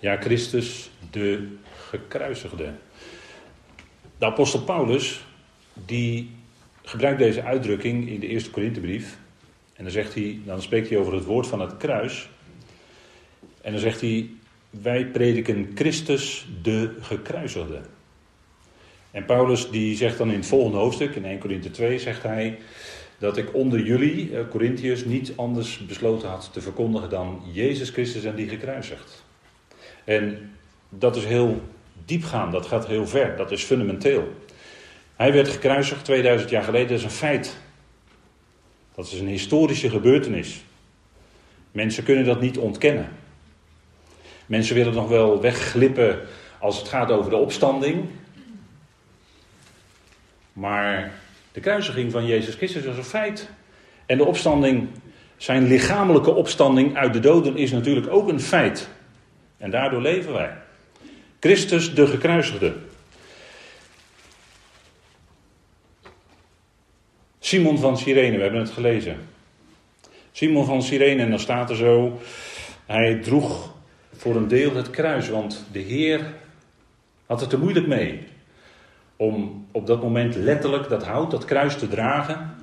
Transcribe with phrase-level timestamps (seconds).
[0.00, 1.48] Ja, Christus, de
[1.88, 2.72] gekruisigde.
[4.18, 5.24] De apostel Paulus,
[5.86, 6.30] die
[6.82, 9.18] gebruikt deze uitdrukking in de eerste Korinthebrief.
[9.74, 12.28] En dan, zegt hij, dan spreekt hij over het woord van het kruis.
[13.60, 14.30] En dan zegt hij,
[14.70, 17.80] wij prediken Christus de gekruisigde.
[19.10, 22.58] En Paulus die zegt dan in het volgende hoofdstuk, in 1 Korinthe 2, zegt hij
[23.18, 28.24] dat ik onder jullie, eh, Corinthiërs, niet anders besloten had te verkondigen dan Jezus Christus
[28.24, 29.28] en die gekruisigd.
[30.04, 30.52] En
[30.88, 31.62] dat is heel
[32.04, 34.34] diepgaand, dat gaat heel ver, dat is fundamenteel.
[35.16, 37.56] Hij werd gekruisigd 2000 jaar geleden, dat is een feit.
[38.94, 40.64] Dat is een historische gebeurtenis.
[41.72, 43.08] Mensen kunnen dat niet ontkennen.
[44.46, 46.20] Mensen willen nog wel wegglippen
[46.58, 48.04] als het gaat over de opstanding.
[50.52, 51.12] Maar
[51.52, 53.48] de kruisiging van Jezus Christus was een feit.
[54.06, 54.88] En de opstanding,
[55.36, 58.88] zijn lichamelijke opstanding uit de doden, is natuurlijk ook een feit.
[59.60, 60.52] En daardoor leven wij.
[61.40, 62.74] Christus de gekruisigde.
[67.38, 69.16] Simon van Cyrene, we hebben het gelezen.
[70.32, 72.20] Simon van Cyrene, en dan staat er zo:
[72.86, 73.74] hij droeg
[74.16, 76.34] voor een deel het kruis, want de Heer
[77.26, 78.26] had het er moeilijk mee
[79.16, 82.54] om op dat moment letterlijk dat hout, dat kruis te dragen.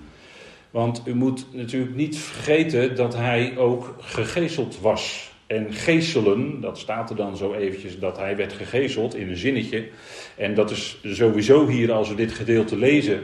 [0.72, 5.32] Want u moet natuurlijk niet vergeten dat hij ook gegezeld was.
[5.48, 9.88] En geeselen, dat staat er dan zo eventjes, dat hij werd gegezeld in een zinnetje.
[10.36, 13.24] En dat is sowieso hier, als we dit gedeelte lezen,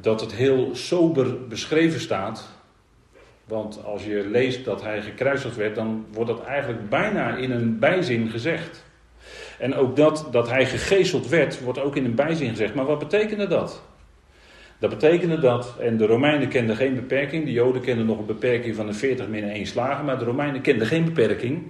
[0.00, 2.48] dat het heel sober beschreven staat.
[3.44, 7.78] Want als je leest dat hij gekruisigd werd, dan wordt dat eigenlijk bijna in een
[7.78, 8.84] bijzin gezegd.
[9.58, 12.74] En ook dat, dat hij gegezeld werd, wordt ook in een bijzin gezegd.
[12.74, 13.82] Maar wat betekende dat?
[14.82, 18.76] Dat betekende dat, en de Romeinen kenden geen beperking, de Joden kenden nog een beperking
[18.76, 21.62] van de 40 min 1 slagen, maar de Romeinen kenden geen beperking.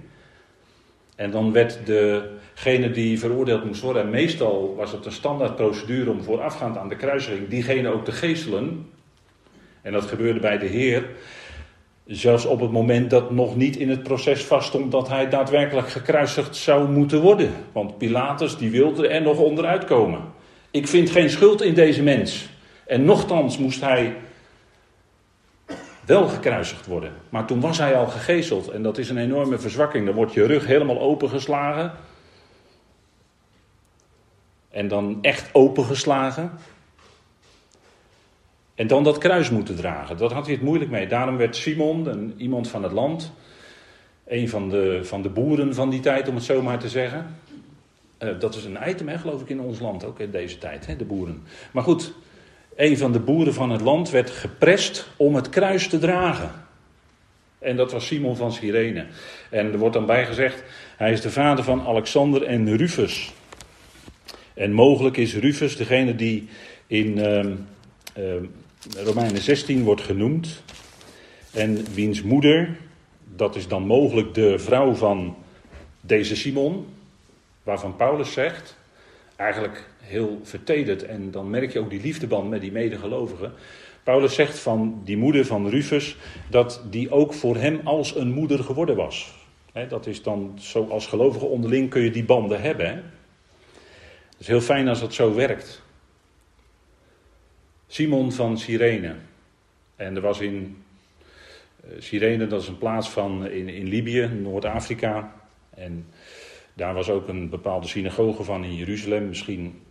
[1.15, 6.23] En dan werd degene die veroordeeld moest worden, en meestal was het een standaardprocedure om
[6.23, 8.89] voorafgaand aan de kruisiging diegene ook te geestelen.
[9.81, 11.05] En dat gebeurde bij de Heer.
[12.05, 16.55] Zelfs op het moment dat nog niet in het proces vaststond dat hij daadwerkelijk gekruisigd
[16.55, 17.51] zou moeten worden.
[17.71, 20.21] Want Pilatus die wilde er nog onderuit komen.
[20.71, 22.51] Ik vind geen schuld in deze mens.
[22.85, 24.15] En nochtans moest hij
[26.05, 27.13] wel gekruisigd worden.
[27.29, 30.05] Maar toen was hij al gegezeld en dat is een enorme verzwakking.
[30.05, 31.91] Dan wordt je rug helemaal opengeslagen.
[34.69, 36.51] En dan echt opengeslagen.
[38.75, 40.17] En dan dat kruis moeten dragen.
[40.17, 41.07] Dat had hij het moeilijk mee.
[41.07, 43.31] Daarom werd Simon, een, iemand van het land,
[44.25, 47.35] een van de, van de boeren van die tijd, om het zo maar te zeggen.
[48.19, 50.85] Uh, dat is een item, hè, geloof ik, in ons land ook in deze tijd,
[50.85, 51.43] hè, de boeren.
[51.71, 52.13] Maar goed,
[52.75, 56.51] een van de boeren van het land werd geprest om het kruis te dragen.
[57.59, 59.05] En dat was Simon van Cyrene.
[59.49, 60.63] En er wordt dan bijgezegd,
[60.97, 63.31] hij is de vader van Alexander en Rufus.
[64.53, 66.47] En mogelijk is Rufus degene die
[66.87, 67.45] in uh,
[68.17, 70.63] uh, Romeinen 16 wordt genoemd.
[71.51, 72.77] En wiens moeder,
[73.35, 75.35] dat is dan mogelijk de vrouw van
[76.01, 76.87] deze Simon,
[77.63, 78.77] waarvan Paulus zegt,
[79.35, 83.53] eigenlijk heel vertederd, en dan merk je ook die liefdeband met die medegelovigen.
[84.03, 86.15] Paulus zegt van die moeder van Rufus
[86.49, 89.33] dat die ook voor hem als een moeder geworden was.
[89.89, 92.87] dat is dan zo als gelovige onderling kun je die banden hebben.
[92.87, 95.81] Het is heel fijn als dat zo werkt.
[97.87, 99.15] Simon van Cyrene.
[99.95, 100.83] En er was in
[101.85, 105.33] uh, Cyrene, dat is een plaats van, in, in Libië, Noord-Afrika.
[105.69, 106.05] En
[106.73, 109.27] daar was ook een bepaalde synagoge van in Jeruzalem.
[109.27, 109.81] Misschien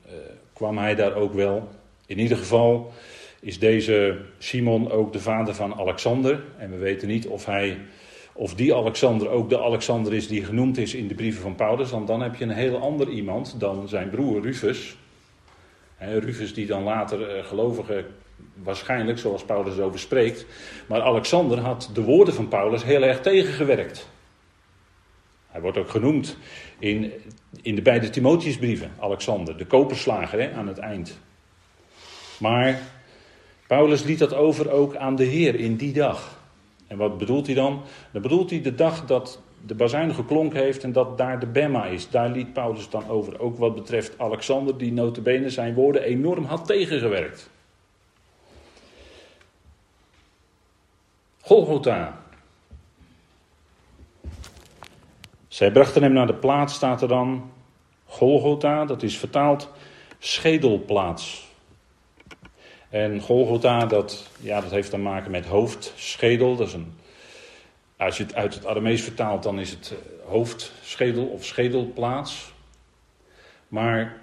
[0.52, 1.68] kwam hij daar ook wel.
[2.06, 2.92] In ieder geval
[3.40, 6.44] is deze Simon ook de vader van Alexander.
[6.58, 7.78] En we weten niet of, hij,
[8.32, 11.90] of die Alexander ook de Alexander is die genoemd is in de brieven van Paulus.
[11.90, 14.96] Want dan heb je een heel ander iemand dan zijn broer Rufus.
[15.98, 18.04] Rufus die dan later uh, gelovige,
[18.62, 20.46] waarschijnlijk zoals Paulus erover spreekt.
[20.86, 24.08] Maar Alexander had de woorden van Paulus heel erg tegengewerkt.
[25.46, 26.36] Hij wordt ook genoemd
[26.82, 27.12] in,
[27.62, 31.19] in de beide Timotheusbrieven, Alexander, de koperslager hè, aan het eind.
[32.38, 32.81] Maar
[33.67, 36.38] Paulus liet dat over ook aan de Heer in die dag.
[36.87, 37.82] En wat bedoelt hij dan?
[38.12, 41.87] Dan bedoelt hij de dag dat de bazuin geklonk heeft en dat daar de Bema
[41.87, 42.11] is.
[42.11, 43.40] Daar liet Paulus dan over.
[43.40, 47.50] Ook wat betreft Alexander, die notabene zijn woorden enorm had tegengewerkt.
[51.40, 52.21] Golgotha.
[55.52, 57.50] Zij brachten hem naar de plaats, staat er dan.
[58.04, 59.70] Golgotha, dat is vertaald
[60.19, 61.49] schedelplaats.
[62.88, 66.56] En Golgotha, dat, ja, dat heeft te maken met hoofd, schedel.
[66.56, 66.93] Dat is een
[67.96, 69.94] Als je het uit het Aramees vertaalt, dan is het
[70.25, 72.52] hoofdschedel of schedelplaats.
[73.69, 74.16] Maar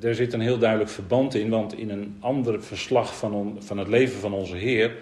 [0.00, 3.88] er zit een heel duidelijk verband in, want in een ander verslag van, van het
[3.88, 4.96] leven van onze Heer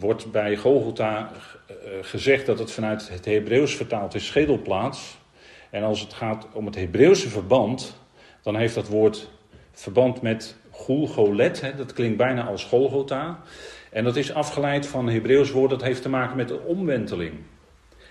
[0.00, 1.30] wordt bij Golgotha
[2.00, 5.18] gezegd dat het vanuit het Hebreeuws vertaald is schedelplaats.
[5.70, 8.00] En als het gaat om het Hebreeuwse verband,
[8.42, 9.30] dan heeft dat woord
[9.72, 13.40] verband met Gulgolet, hè, dat klinkt bijna als Golgotha.
[13.90, 17.32] En dat is afgeleid van een Hebreeuws woord dat heeft te maken met de omwenteling.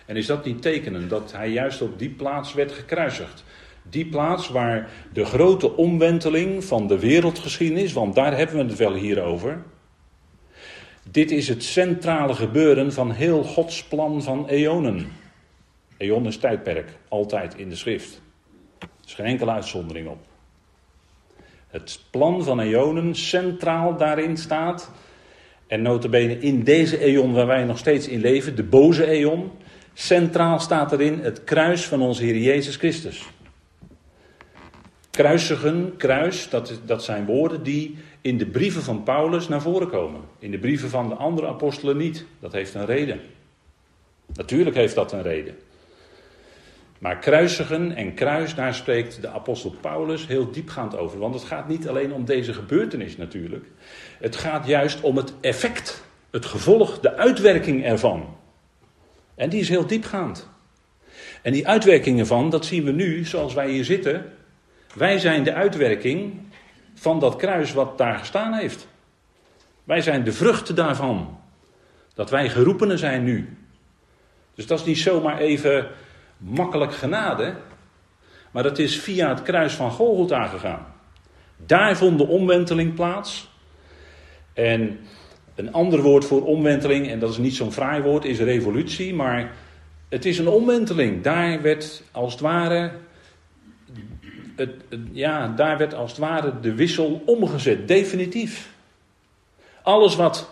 [0.06, 3.44] En is dat niet tekenen dat hij juist op die plaats werd gekruisigd?
[3.84, 8.94] Die plaats waar de grote omwenteling van de wereldgeschiedenis, want daar hebben we het wel
[8.94, 9.62] hier over.
[11.12, 15.08] Dit is het centrale gebeuren van heel Gods plan van eonen.
[15.98, 18.22] Eon is tijdperk, altijd in de schrift.
[18.80, 20.18] Er is geen enkele uitzondering op.
[21.68, 24.92] Het plan van eonen centraal daarin staat.
[25.68, 29.52] En notabene in deze eon waar wij nog steeds in leven, de boze eon,
[29.94, 33.30] centraal staat erin het kruis van onze Heer Jezus Christus.
[35.10, 40.22] Kruisigen, kruis, dat, dat zijn woorden die in de brieven van Paulus naar voren komen.
[40.40, 42.26] In de brieven van de andere apostelen niet.
[42.40, 43.22] Dat heeft een reden.
[44.34, 45.56] Natuurlijk heeft dat een reden.
[47.00, 51.20] Maar kruisigen en kruis, daar spreekt de apostel Paulus heel diepgaand over.
[51.20, 53.66] Want het gaat niet alleen om deze gebeurtenis natuurlijk.
[54.20, 58.38] Het gaat juist om het effect, het gevolg, de uitwerking ervan.
[59.36, 60.50] En die is heel diepgaand.
[61.42, 64.34] En die uitwerking ervan, dat zien we nu zoals wij hier zitten.
[64.96, 66.34] Wij zijn de uitwerking
[67.00, 68.88] van dat kruis wat daar gestaan heeft.
[69.84, 71.40] Wij zijn de vruchten daarvan.
[72.14, 73.58] Dat wij geroepenen zijn nu.
[74.56, 75.88] Dus dat is niet zomaar even
[76.38, 77.56] makkelijk genade,
[78.52, 80.86] maar dat is via het kruis van Golgotha gegaan.
[81.66, 83.50] Daar vond de omwenteling plaats.
[84.54, 85.00] En
[85.56, 89.52] een ander woord voor omwenteling, en dat is niet zo'n fraai woord, is revolutie, maar
[90.10, 91.24] het is een omwenteling.
[91.24, 92.92] Daar werd als het ware,
[94.60, 94.72] het,
[95.12, 98.70] ja, daar werd als het ware de wissel omgezet, definitief.
[99.82, 100.50] Alles wat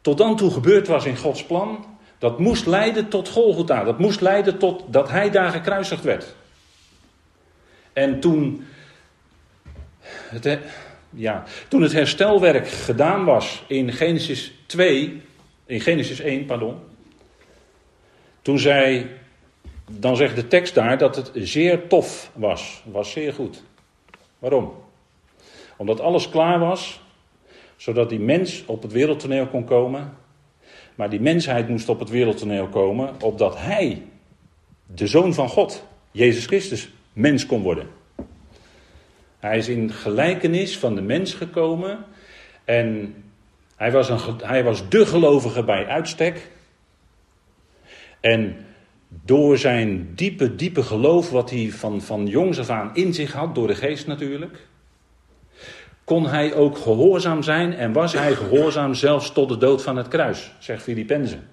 [0.00, 1.84] tot dan toe gebeurd was in Gods plan,
[2.18, 3.84] dat moest leiden tot Golgotha.
[3.84, 6.34] Dat moest leiden tot dat hij daar gekruisigd werd.
[7.92, 8.66] En toen
[10.06, 10.58] het,
[11.10, 15.22] ja, toen het herstelwerk gedaan was in Genesis 2,
[15.66, 16.76] in Genesis 1, pardon.
[18.42, 19.10] Toen zei,
[19.90, 22.82] dan zegt de tekst daar dat het zeer tof was.
[22.84, 23.62] Was zeer goed.
[24.38, 24.72] Waarom?
[25.76, 27.00] Omdat alles klaar was,
[27.76, 30.12] zodat die mens op het wereldtoneel kon komen
[30.94, 34.02] maar die mensheid moest op het wereldtoneel komen, opdat hij,
[34.86, 37.88] de zoon van God, Jezus Christus, mens kon worden.
[39.38, 42.04] Hij is in gelijkenis van de mens gekomen
[42.64, 43.14] en
[43.76, 46.50] hij was, een, hij was de gelovige bij uitstek.
[48.20, 48.66] En
[49.22, 53.54] door zijn diepe, diepe geloof, wat hij van, van jongs af aan in zich had,
[53.54, 54.66] door de geest natuurlijk,
[56.04, 60.08] kon hij ook gehoorzaam zijn en was hij gehoorzaam zelfs tot de dood van het
[60.08, 61.48] kruis, zegt Filippenzen.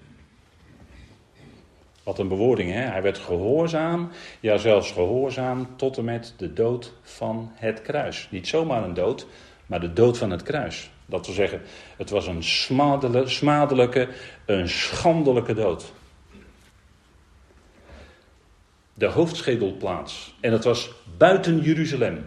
[2.02, 2.80] Wat een bewoording, hè?
[2.80, 4.10] Hij werd gehoorzaam,
[4.40, 8.28] ja zelfs gehoorzaam tot en met de dood van het kruis.
[8.30, 9.26] Niet zomaar een dood,
[9.66, 10.90] maar de dood van het kruis.
[11.06, 11.60] Dat wil zeggen,
[11.96, 12.44] het was een
[13.20, 14.08] smadelijke,
[14.46, 15.92] een schandelijke dood.
[18.94, 20.34] De hoofdschedelplaats.
[20.40, 22.24] En dat was buiten Jeruzalem.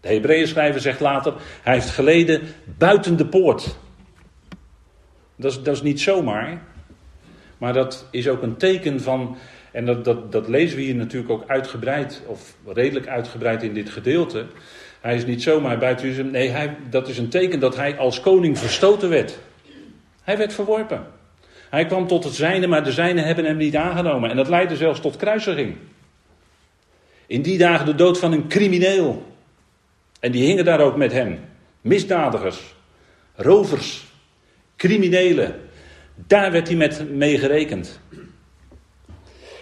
[0.00, 2.42] De Hebreeën schrijver zegt later, hij heeft geleden
[2.78, 3.76] buiten de poort.
[5.36, 6.62] Dat is, dat is niet zomaar,
[7.58, 9.36] maar dat is ook een teken van,
[9.72, 13.90] en dat, dat, dat lezen we hier natuurlijk ook uitgebreid, of redelijk uitgebreid in dit
[13.90, 14.46] gedeelte.
[15.00, 18.20] Hij is niet zomaar buiten Jeruzalem, nee, hij, dat is een teken dat hij als
[18.20, 19.38] koning verstoten werd.
[20.22, 21.06] Hij werd verworpen.
[21.70, 24.30] Hij kwam tot het zijne, maar de zijnen hebben hem niet aangenomen.
[24.30, 25.76] En dat leidde zelfs tot kruisiging.
[27.26, 29.34] In die dagen de dood van een crimineel.
[30.20, 31.40] En die hingen daar ook met hem.
[31.80, 32.74] Misdadigers,
[33.34, 34.04] rovers,
[34.76, 35.60] criminelen.
[36.14, 38.00] Daar werd hij met mee gerekend.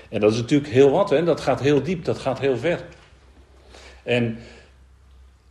[0.09, 1.25] En dat is natuurlijk heel wat, hè?
[1.25, 2.85] dat gaat heel diep, dat gaat heel ver.
[4.03, 4.39] En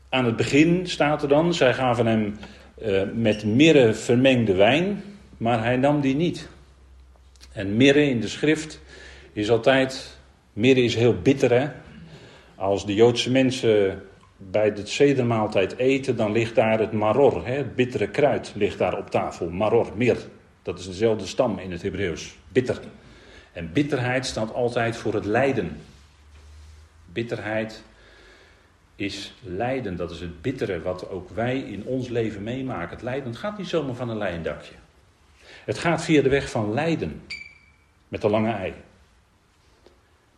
[0.10, 2.38] aan het begin staat er dan, zij gaven hem
[2.82, 5.04] uh, met mirre vermengde wijn,
[5.44, 6.48] maar hij nam die niet.
[7.52, 8.82] En mirre in de schrift
[9.34, 10.18] is altijd,
[10.54, 11.70] mirre is heel bitter hè.
[12.56, 14.04] Als de Joodse mensen
[14.38, 18.98] bij de zedermaaltijd eten, dan ligt daar het maror, hè, het bittere kruid, ligt daar
[18.98, 19.50] op tafel.
[19.50, 20.18] Maror, mir.
[20.62, 22.36] Dat is dezelfde stam in het Hebreeuws.
[22.50, 22.80] Bitter.
[23.52, 25.78] En bitterheid staat altijd voor het lijden.
[27.06, 27.84] Bitterheid
[28.96, 29.96] is lijden.
[29.96, 32.90] Dat is het bittere wat ook wij in ons leven meemaken.
[32.90, 34.74] Het lijden gaat niet zomaar van een lijndakje.
[35.66, 37.22] Het gaat via de weg van lijden.
[38.08, 38.74] met de lange ei.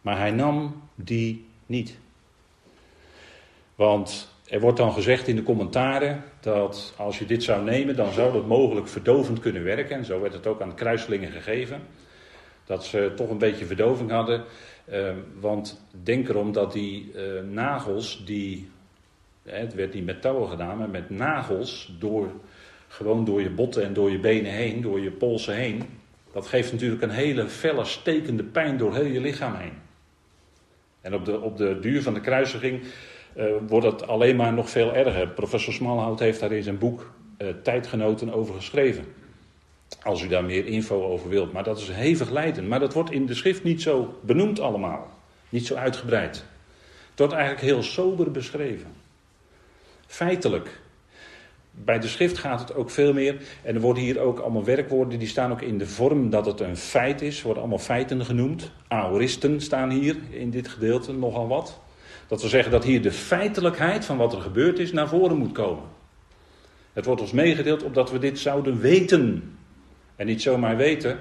[0.01, 1.98] Maar hij nam die niet.
[3.75, 8.12] Want er wordt dan gezegd in de commentaren dat als je dit zou nemen, dan
[8.12, 9.98] zou dat mogelijk verdovend kunnen werken.
[9.98, 11.82] En zo werd het ook aan de kruiselingen gegeven.
[12.65, 14.44] Dat ze toch een beetje verdoving hadden.
[14.89, 18.70] Uh, want denk erom dat die uh, nagels, die,
[19.44, 22.32] het werd niet met touwen gedaan, maar met nagels, door,
[22.95, 25.83] gewoon door je botten en door je benen heen, door je polsen heen.
[26.33, 29.73] Dat geeft natuurlijk een hele felle, stekende pijn door heel je lichaam heen.
[31.01, 32.83] En op de, op de duur van de kruisiging
[33.37, 35.27] uh, wordt het alleen maar nog veel erger.
[35.27, 39.05] Professor Smalhout heeft daar in zijn boek uh, Tijdgenoten over geschreven.
[40.03, 41.53] Als u daar meer info over wilt.
[41.53, 42.67] Maar dat is hevig lijden.
[42.67, 45.09] Maar dat wordt in de schrift niet zo benoemd allemaal.
[45.49, 46.35] Niet zo uitgebreid.
[47.09, 48.93] Het wordt eigenlijk heel sober beschreven.
[50.07, 50.83] Feitelijk.
[51.84, 53.41] Bij de schrift gaat het ook veel meer.
[53.63, 55.20] En er worden hier ook allemaal werkwoorden.
[55.20, 57.38] Die staan ook in de vorm dat het een feit is.
[57.38, 58.72] Er worden allemaal feiten genoemd.
[58.88, 61.79] Aoristen staan hier in dit gedeelte nogal wat.
[62.27, 65.51] Dat wil zeggen dat hier de feitelijkheid van wat er gebeurd is naar voren moet
[65.51, 65.84] komen.
[66.94, 69.58] Het wordt ons meegedeeld opdat we dit zouden weten.
[70.15, 71.20] En niet zomaar weten,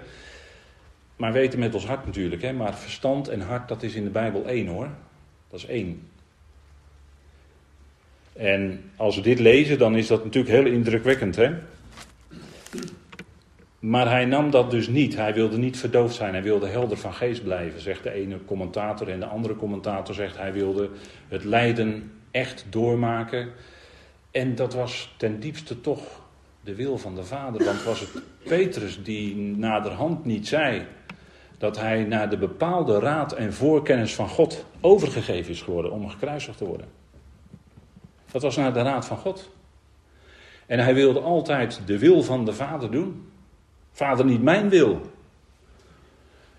[1.17, 2.43] maar weten met ons hart natuurlijk.
[2.43, 2.53] Hè?
[2.53, 4.89] Maar verstand en hart, dat is in de Bijbel één hoor.
[5.49, 6.09] Dat is één.
[8.37, 11.37] En als we dit lezen, dan is dat natuurlijk heel indrukwekkend.
[11.37, 11.51] Hè?
[13.79, 15.17] Maar hij nam dat dus niet.
[15.17, 16.33] Hij wilde niet verdoofd zijn.
[16.33, 19.09] Hij wilde helder van geest blijven, zegt de ene commentator.
[19.09, 20.91] En de andere commentator zegt hij wilde
[21.29, 23.49] het lijden echt doormaken.
[24.31, 26.23] En dat was ten diepste toch
[26.61, 27.65] de wil van de Vader.
[27.65, 30.87] Want was het Petrus die naderhand niet zei
[31.59, 36.59] dat hij naar de bepaalde raad en voorkennis van God overgegeven is geworden om gekruisigd
[36.59, 37.04] te worden.
[38.35, 39.51] Dat was naar de raad van God.
[40.67, 43.29] En hij wilde altijd de wil van de Vader doen.
[43.93, 45.01] Vader, niet mijn wil.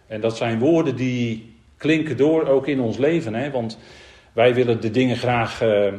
[0.07, 3.33] En dat zijn woorden die klinken door ook in ons leven.
[3.33, 3.51] Hè?
[3.51, 3.77] Want
[4.33, 5.61] wij willen de dingen graag.
[5.61, 5.93] Uh,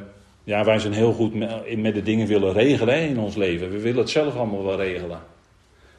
[0.45, 1.35] ja, wij zijn heel goed
[1.77, 3.71] met, de dingen willen regelen in ons leven.
[3.71, 5.21] We willen het zelf allemaal wel regelen.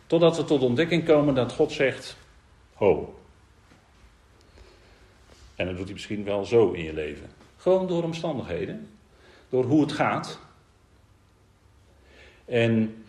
[0.08, 2.18] Totdat we tot ontdekking komen dat God zegt:
[2.74, 3.16] Ho.
[5.56, 7.30] En dat doet hij misschien wel zo in je leven.
[7.58, 8.97] Gewoon door omstandigheden.
[9.50, 10.40] Door hoe het gaat.
[12.46, 13.06] En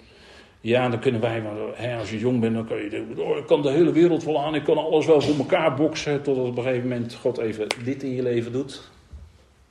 [0.60, 1.42] ja, dan kunnen wij,
[1.74, 4.44] hè, als je jong bent, dan kan je oh, ik kan de hele wereld wel
[4.44, 7.66] aan, ik kan alles wel voor elkaar boksen, totdat op een gegeven moment God even
[7.84, 8.90] dit in je leven doet.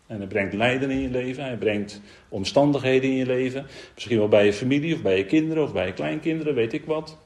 [0.08, 4.28] En hij brengt lijden in je leven, hij brengt omstandigheden in je leven, misschien wel
[4.28, 7.18] bij je familie of bij je kinderen of bij je kleinkinderen, weet ik wat.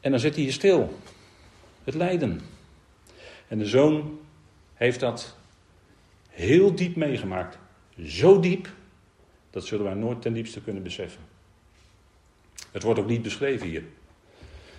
[0.00, 0.92] En dan zit hij je stil,
[1.84, 2.40] het lijden.
[3.48, 4.18] En de zoon
[4.74, 5.36] heeft dat
[6.28, 7.58] heel diep meegemaakt,
[8.04, 8.68] zo diep,
[9.50, 11.20] dat zullen wij nooit ten diepste kunnen beseffen.
[12.72, 13.82] Het wordt ook niet beschreven hier.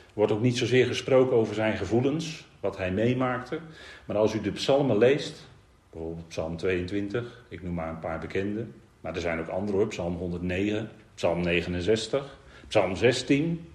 [0.09, 3.59] Er wordt ook niet zozeer gesproken over zijn gevoelens, wat hij meemaakte.
[4.05, 5.47] Maar als u de psalmen leest,
[5.91, 8.65] bijvoorbeeld Psalm 22, ik noem maar een paar bekende.
[9.01, 13.67] Maar er zijn ook andere hoor, Psalm 109, Psalm 69, Psalm 16.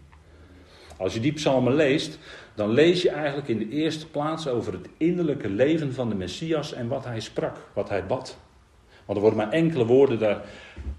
[0.97, 2.19] Als je die psalmen leest,
[2.55, 6.73] dan lees je eigenlijk in de eerste plaats over het innerlijke leven van de Messias
[6.73, 8.39] en wat hij sprak, wat hij bad.
[9.05, 10.45] Want er worden maar enkele woorden daar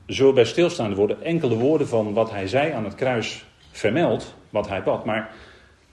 [0.07, 0.89] zo bij stilstaan.
[0.89, 5.05] Er worden enkele woorden van wat hij zei aan het kruis vermeld, wat hij bad.
[5.05, 5.33] Maar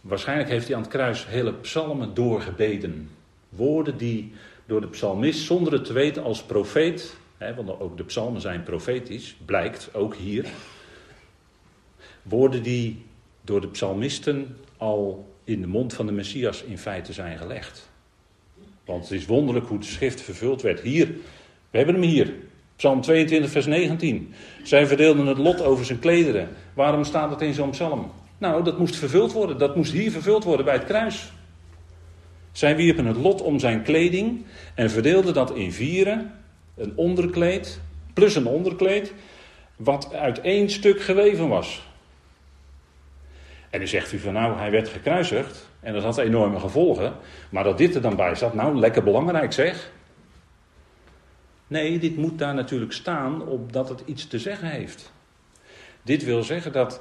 [0.00, 3.10] waarschijnlijk heeft hij aan het kruis hele psalmen doorgebeden.
[3.48, 4.32] Woorden die
[4.66, 8.62] door de psalmist, zonder het te weten als profeet, hè, want ook de psalmen zijn
[8.62, 10.46] profetisch, blijkt ook hier.
[12.22, 13.04] Woorden die
[13.40, 17.90] door de psalmisten al in de mond van de Messias in feite zijn gelegd.
[18.84, 20.80] Want het is wonderlijk hoe de schrift vervuld werd.
[20.80, 21.14] Hier
[21.72, 22.34] we hebben hem hier.
[22.76, 24.34] Psalm 22, vers 19.
[24.62, 26.48] Zij verdeelden het lot over zijn klederen.
[26.74, 28.10] Waarom staat dat in zo'n psalm?
[28.38, 29.58] Nou, dat moest vervuld worden.
[29.58, 31.32] Dat moest hier vervuld worden bij het kruis.
[32.52, 36.32] Zij wierpen het lot om zijn kleding en verdeelden dat in vieren.
[36.76, 37.80] Een onderkleed
[38.12, 39.12] plus een onderkleed,
[39.76, 41.86] wat uit één stuk geweven was.
[43.70, 47.12] En nu zegt u van nou, hij werd gekruisigd en dat had enorme gevolgen.
[47.50, 49.90] Maar dat dit er dan bij zat, nou, lekker belangrijk zeg.
[51.72, 55.12] Nee, dit moet daar natuurlijk staan opdat het iets te zeggen heeft.
[56.02, 57.00] Dit wil zeggen dat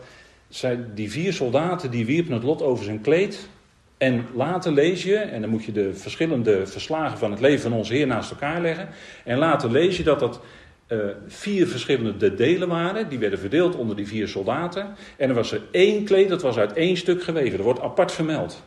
[0.50, 3.50] zij, die vier soldaten die wierpen het lot over zijn kleed.
[3.98, 7.74] En later lees je, en dan moet je de verschillende verslagen van het leven van
[7.74, 8.90] onze Heer naast elkaar leggen.
[9.24, 10.42] En later lees je dat dat
[10.88, 13.10] uh, vier verschillende delen waren.
[13.10, 14.96] Die werden verdeeld onder die vier soldaten.
[15.18, 17.58] En er was er één kleed, dat was uit één stuk geweven.
[17.58, 18.64] Dat wordt apart vermeld.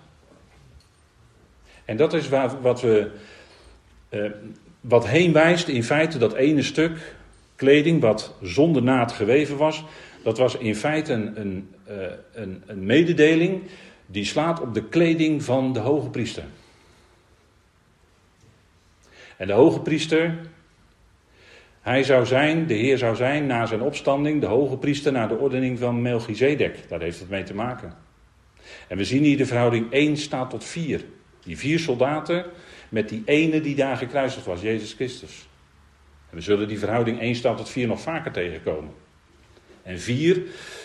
[1.84, 3.10] En dat is waar, wat we
[4.10, 4.30] uh,
[4.88, 7.16] wat heen wijst in feite dat ene stuk
[7.56, 9.84] kleding wat zonder naad geweven was,
[10.22, 11.96] dat was in feite een, een, eh,
[12.32, 13.62] een, een mededeling
[14.06, 16.44] die slaat op de kleding van de hoge priester.
[19.36, 20.38] En de hoge priester,
[21.80, 25.38] hij zou zijn, de Heer zou zijn na zijn opstanding, de hoge priester naar de
[25.38, 26.88] ordening van Melchizedek.
[26.88, 27.92] Daar heeft het mee te maken.
[28.88, 31.04] En we zien hier de verhouding 1 staat tot 4.
[31.44, 32.44] Die vier soldaten
[32.94, 35.48] met die ene die daar gekruisigd was, Jezus Christus.
[36.30, 38.92] En we zullen die verhouding 1 staat tot 4 nog vaker tegenkomen.
[39.82, 40.42] En 4,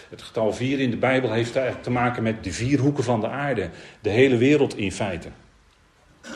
[0.09, 3.27] het getal 4 in de Bijbel heeft te maken met de vier hoeken van de
[3.27, 3.69] aarde.
[4.01, 5.27] De hele wereld in feite.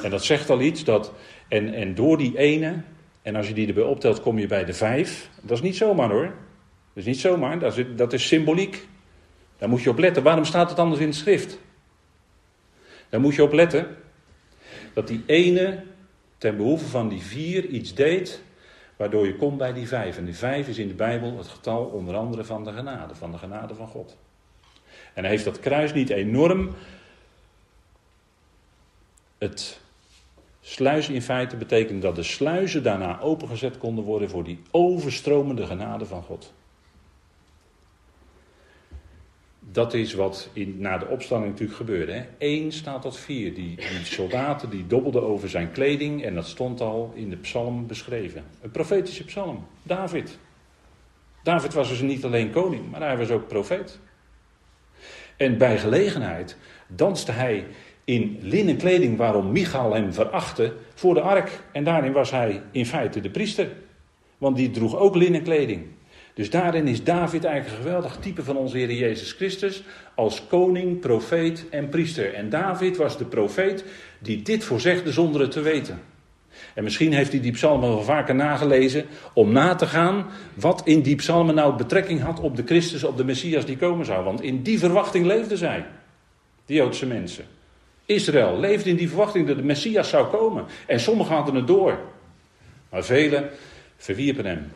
[0.03, 1.13] En dat zegt al iets dat,
[1.47, 2.81] en, en door die ene,
[3.21, 5.29] en als je die erbij optelt, kom je bij de vijf.
[5.41, 6.33] Dat is niet zomaar hoor.
[6.93, 8.87] Dat is niet zomaar, dat is, dat is symboliek.
[9.57, 10.23] Daar moet je op letten.
[10.23, 11.59] Waarom staat het anders in de schrift?
[13.09, 14.01] Daar moet je op letten
[14.93, 15.83] dat die ene
[16.37, 18.41] ten behoeve van die vier iets deed,
[18.95, 20.17] waardoor je komt bij die vijf.
[20.17, 23.31] En die vijf is in de Bijbel het getal onder andere van de genade, van
[23.31, 24.17] de genade van God.
[25.13, 26.69] En heeft dat kruis niet enorm
[29.37, 29.81] het
[30.65, 36.05] Sluis in feite betekent dat de sluizen daarna opengezet konden worden voor die overstromende genade
[36.05, 36.53] van God.
[39.71, 42.11] Dat is wat in, na de opstanding natuurlijk gebeurde.
[42.11, 42.25] Hè?
[42.37, 43.53] Eén staat tot vier.
[43.53, 47.87] Die, die soldaten die dobbelden over zijn kleding en dat stond al in de psalm
[47.87, 48.43] beschreven.
[48.61, 49.65] Een profetische psalm.
[49.83, 50.37] David.
[51.43, 53.99] David was dus niet alleen koning, maar hij was ook profeet.
[55.37, 57.65] En bij gelegenheid danste hij
[58.03, 61.63] in linnen kleding waarom Michael hem verachtte voor de ark.
[61.71, 63.69] En daarin was hij in feite de priester.
[64.37, 65.85] Want die droeg ook linnen kleding.
[66.33, 69.83] Dus daarin is David eigenlijk een geweldig type van onze Heer Jezus Christus
[70.15, 72.33] als koning, profeet en priester.
[72.33, 73.85] En David was de profeet
[74.19, 76.01] die dit voorzegde zonder het te weten.
[76.73, 81.01] En misschien heeft hij die psalmen wel vaker nagelezen om na te gaan wat in
[81.01, 84.23] die psalmen nou betrekking had op de Christus, op de Messias die komen zou.
[84.23, 85.85] Want in die verwachting leefden zij,
[86.65, 87.45] de Joodse mensen.
[88.05, 90.65] Israël leefde in die verwachting dat de Messias zou komen.
[90.87, 91.99] En sommigen hadden het door.
[92.89, 93.49] Maar velen
[93.97, 94.71] verwierpen hem.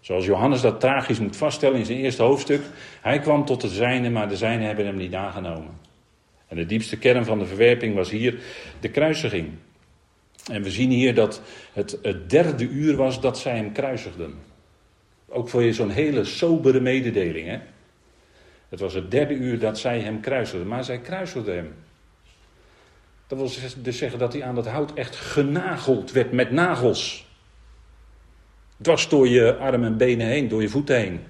[0.00, 2.62] Zoals Johannes dat tragisch moet vaststellen in zijn eerste hoofdstuk.
[3.00, 5.78] Hij kwam tot de zijnen, maar de zijnen hebben hem niet aangenomen.
[6.48, 8.40] En de diepste kern van de verwerping was hier
[8.80, 9.48] de kruisiging.
[10.50, 14.34] En we zien hier dat het het derde uur was dat zij hem kruisigden.
[15.28, 17.48] Ook voor je zo'n hele sobere mededeling.
[17.48, 17.58] Hè?
[18.68, 20.68] Het was het derde uur dat zij hem kruisigden.
[20.68, 21.74] Maar zij kruisigden hem.
[23.26, 23.50] Dat wil
[23.82, 27.29] dus zeggen dat hij aan dat hout echt genageld werd met nagels.
[28.82, 31.20] Dwars door je armen en benen heen, door je voeten heen.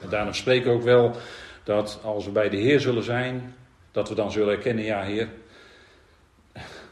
[0.00, 1.16] En daarom spreken we ook wel
[1.64, 3.54] dat als we bij de Heer zullen zijn,
[3.90, 5.28] dat we dan zullen erkennen, ja Heer,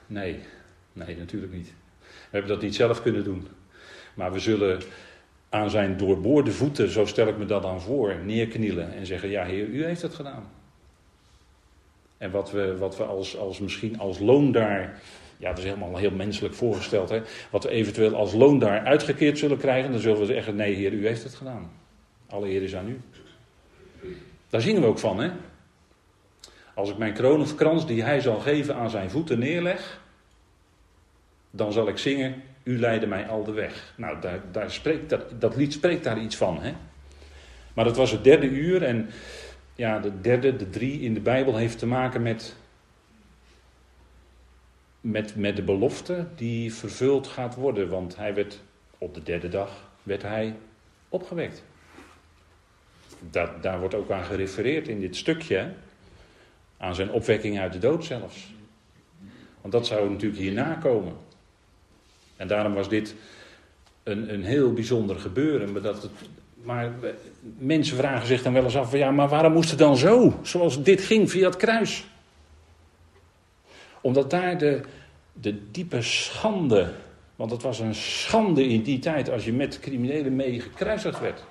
[0.06, 0.40] nee,
[0.92, 1.72] nee natuurlijk niet.
[2.00, 3.48] We hebben dat niet zelf kunnen doen.
[4.14, 4.80] Maar we zullen
[5.48, 9.44] aan zijn doorboorde voeten, zo stel ik me dat dan voor, neerknielen en zeggen, ja
[9.44, 10.50] Heer, u heeft het gedaan.
[12.18, 15.00] En wat we, wat we als, als misschien als loon daar,
[15.44, 19.38] ja dat is helemaal heel menselijk voorgesteld, hè, wat we eventueel als loon daar uitgekeerd
[19.38, 21.70] zullen krijgen, dan zullen we zeggen, nee heer, u heeft het gedaan.
[22.28, 23.00] Alle eer is aan u.
[24.48, 25.30] Daar zingen we ook van, hè.
[26.74, 30.00] Als ik mijn kroon of krans die hij zal geven aan zijn voeten neerleg,
[31.50, 33.94] dan zal ik zingen, u leidde mij al de weg.
[33.96, 36.72] Nou, daar, daar spreekt, dat, dat lied spreekt daar iets van, hè.
[37.74, 39.10] Maar het was het derde uur en
[39.74, 42.56] ja, de derde, de drie in de Bijbel heeft te maken met,
[45.04, 47.88] met, met de belofte die vervuld gaat worden.
[47.88, 48.60] Want hij werd
[48.98, 49.70] op de derde dag
[50.02, 50.56] werd hij
[51.08, 51.62] opgewekt.
[53.30, 55.72] Dat, daar wordt ook aan gerefereerd in dit stukje.
[56.76, 58.54] Aan zijn opwekking uit de dood zelfs.
[59.60, 61.12] Want dat zou natuurlijk hierna komen.
[62.36, 63.14] En daarom was dit
[64.02, 65.72] een, een heel bijzonder gebeuren.
[65.72, 66.12] Maar dat het
[66.62, 66.92] maar
[67.58, 70.38] mensen vragen zich dan wel eens af: van, ja, maar waarom moest het dan zo?
[70.42, 72.06] Zoals dit ging via het kruis.
[74.04, 74.80] Omdat daar de,
[75.32, 76.92] de diepe schande.
[77.36, 81.44] Want het was een schande in die tijd als je met criminelen mee gekruisigd werd.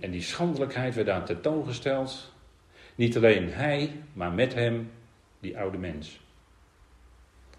[0.00, 2.32] En die schandelijkheid werd aan tentoongesteld.
[2.94, 4.90] Niet alleen hij, maar met hem
[5.40, 6.20] die oude mens.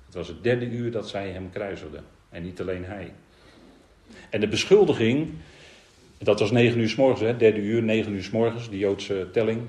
[0.05, 2.03] Het was het derde uur dat zij hem kruisigden.
[2.29, 3.13] En niet alleen hij.
[4.29, 5.33] En de beschuldiging,
[6.17, 9.27] dat was negen uur s morgens, hè, derde uur, negen uur s morgens, de Joodse
[9.31, 9.61] telling.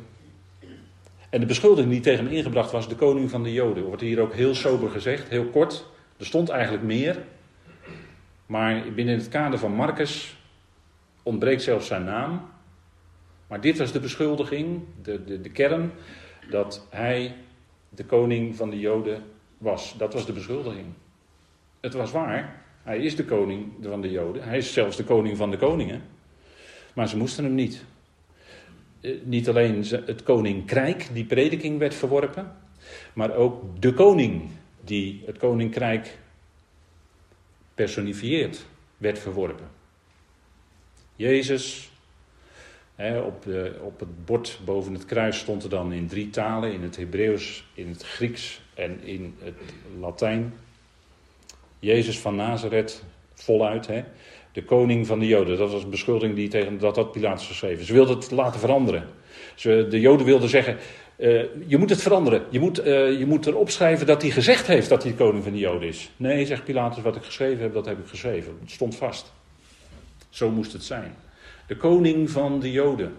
[1.37, 3.85] En de beschuldiging die tegen hem ingebracht was, de koning van de Joden.
[3.85, 5.87] Wordt hier ook heel sober gezegd, heel kort.
[6.17, 7.25] Er stond eigenlijk meer.
[8.47, 10.37] Maar binnen het kader van Marcus
[11.23, 12.49] ontbreekt zelfs zijn naam.
[13.47, 15.93] Maar dit was de beschuldiging, de, de, de kern,
[16.51, 17.35] dat hij
[17.89, 19.23] de koning van de Joden
[19.59, 19.95] was.
[19.99, 20.87] Dat was de beschuldiging.
[21.81, 24.43] Het was waar, hij is de koning van de Joden.
[24.43, 26.03] Hij is zelfs de koning van de koningen.
[26.95, 27.85] Maar ze moesten hem niet.
[29.01, 32.57] Eh, niet alleen het koninkrijk, die prediking werd verworpen,
[33.15, 34.51] maar ook de koning,
[34.85, 36.19] die het koninkrijk
[37.75, 39.69] personifieert, werd verworpen.
[41.17, 41.91] Jezus,
[42.95, 46.73] hè, op, de, op het bord boven het kruis stond er dan in drie talen:
[46.73, 49.55] in het Hebreeuws, in het Grieks en in het
[50.01, 50.55] Latijn.
[51.79, 53.05] Jezus van Nazareth,
[53.35, 54.05] voluit, hè,
[54.57, 55.59] de koning van de Joden.
[55.59, 57.85] Dat was een beschuldiging die tegen dat had Pilatus geschreven.
[57.85, 59.05] Ze wilden het laten veranderen.
[59.55, 60.77] Ze, de Joden wilden zeggen:
[61.17, 62.43] uh, je moet het veranderen.
[62.51, 65.43] Je moet, uh, je moet erop schrijven dat hij gezegd heeft dat hij de koning
[65.43, 66.11] van de Joden is.
[66.17, 68.57] Nee, zegt Pilatus, wat ik geschreven heb, dat heb ik geschreven.
[68.61, 69.33] Het stond vast.
[70.29, 71.15] Zo moest het zijn.
[71.67, 73.13] De koning van de Joden.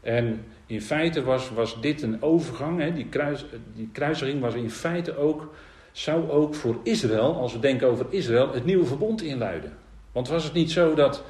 [0.00, 4.70] En in feite was, was dit een overgang, hè, die, kruis, die kruisiging was in
[4.70, 5.54] feite ook,
[5.96, 9.72] zou ook voor Israël, als we denken over Israël, het nieuwe verbond inluiden.
[10.12, 11.22] Want was het niet zo dat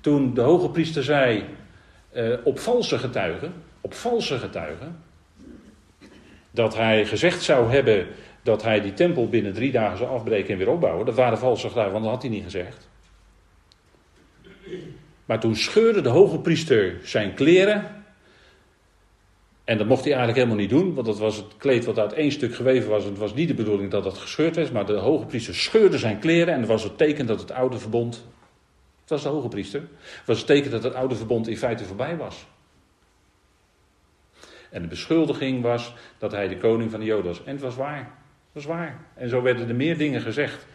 [0.00, 1.44] toen de hoge priester zei
[2.16, 4.96] uh, op valse getuigen, op valse getuigen,
[6.50, 8.06] dat hij gezegd zou hebben
[8.42, 11.06] dat hij die tempel binnen drie dagen zou afbreken en weer opbouwen.
[11.06, 12.88] Dat waren valse getuigen, want dat had hij niet gezegd.
[15.24, 18.03] Maar toen scheurde de hoge priester zijn kleren.
[19.64, 22.12] En dat mocht hij eigenlijk helemaal niet doen, want dat was het kleed wat uit
[22.12, 23.04] één stuk geweven was.
[23.04, 26.18] Het was niet de bedoeling dat dat gescheurd werd, maar de hoge priester scheurde zijn
[26.18, 28.26] kleren en dat was het teken dat het oude verbond.
[29.00, 29.80] Het was de hoge priester.
[30.00, 32.46] Het was het teken dat het oude verbond in feite voorbij was.
[34.70, 37.44] En de beschuldiging was dat hij de koning van de Joden was.
[37.44, 37.98] En het was waar.
[37.98, 39.00] Het was waar.
[39.14, 40.66] En zo werden er meer dingen gezegd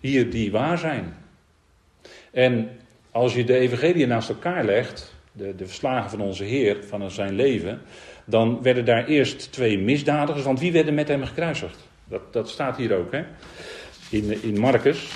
[0.00, 1.16] hier die waar zijn.
[2.32, 2.70] En
[3.10, 7.34] als je de evangelie naast elkaar legt, de, de verslagen van onze Heer, van zijn
[7.34, 7.80] leven,
[8.24, 11.88] dan werden daar eerst twee misdadigers, want wie werden met hem gekruisigd?
[12.04, 13.24] Dat, dat staat hier ook, hè?
[14.10, 15.14] In, in Marcus.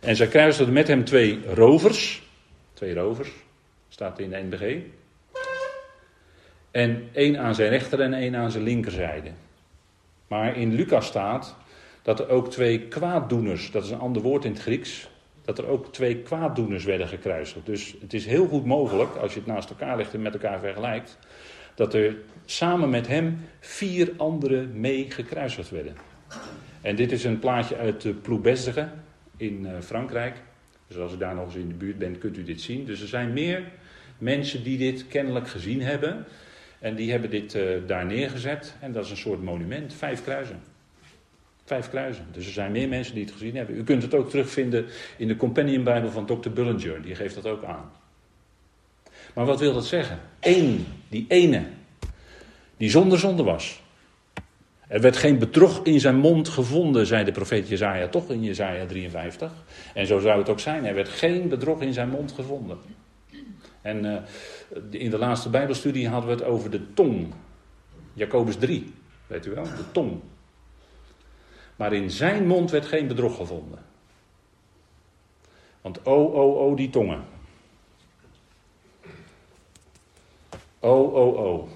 [0.00, 2.22] En zij kruisigden met hem twee rovers.
[2.72, 3.30] Twee rovers,
[3.88, 4.76] staat in de NBG.
[6.70, 9.30] En één aan zijn rechter en één aan zijn linkerzijde.
[10.28, 11.56] Maar in Lucas staat
[12.02, 15.08] dat er ook twee kwaaddoeners, dat is een ander woord in het Grieks,
[15.44, 17.66] dat er ook twee kwaaddoeners werden gekruisigd.
[17.66, 20.58] Dus het is heel goed mogelijk, als je het naast elkaar legt en met elkaar
[20.58, 21.18] vergelijkt,
[21.76, 25.96] dat er samen met hem vier anderen mee gekruisigd werden.
[26.80, 28.14] En dit is een plaatje uit de
[29.36, 30.36] in eh, Frankrijk.
[30.86, 32.84] Dus als u daar nog eens in de buurt bent, kunt u dit zien.
[32.84, 33.62] Dus er zijn meer
[34.18, 36.24] mensen die dit kennelijk gezien hebben.
[36.78, 38.74] En die hebben dit uh, daar neergezet.
[38.80, 39.94] En dat is een soort monument.
[39.94, 40.60] Vijf kruisen.
[41.64, 42.26] Vijf kruisen.
[42.32, 43.76] Dus er zijn meer mensen die het gezien hebben.
[43.76, 44.86] U kunt het ook terugvinden
[45.16, 46.50] in de Companion Bijbel van Dr.
[46.50, 47.02] Bullinger.
[47.02, 47.90] Die geeft dat ook aan.
[49.36, 50.20] Maar wat wil dat zeggen?
[50.40, 51.66] Eén, die ene,
[52.76, 53.82] die zonder zonde was.
[54.88, 58.86] Er werd geen bedrog in zijn mond gevonden, zei de profeet Jezaja toch in Jezaja
[58.86, 59.52] 53.
[59.94, 60.84] En zo zou het ook zijn.
[60.84, 62.78] Er werd geen bedrog in zijn mond gevonden.
[63.82, 64.16] En uh,
[64.90, 67.32] in de laatste Bijbelstudie hadden we het over de tong.
[68.12, 68.92] Jacobus 3,
[69.26, 70.20] weet u wel, de tong.
[71.76, 73.78] Maar in zijn mond werd geen bedrog gevonden.
[75.80, 77.34] Want o, o, o, die tongen.
[80.86, 81.68] O, o, o.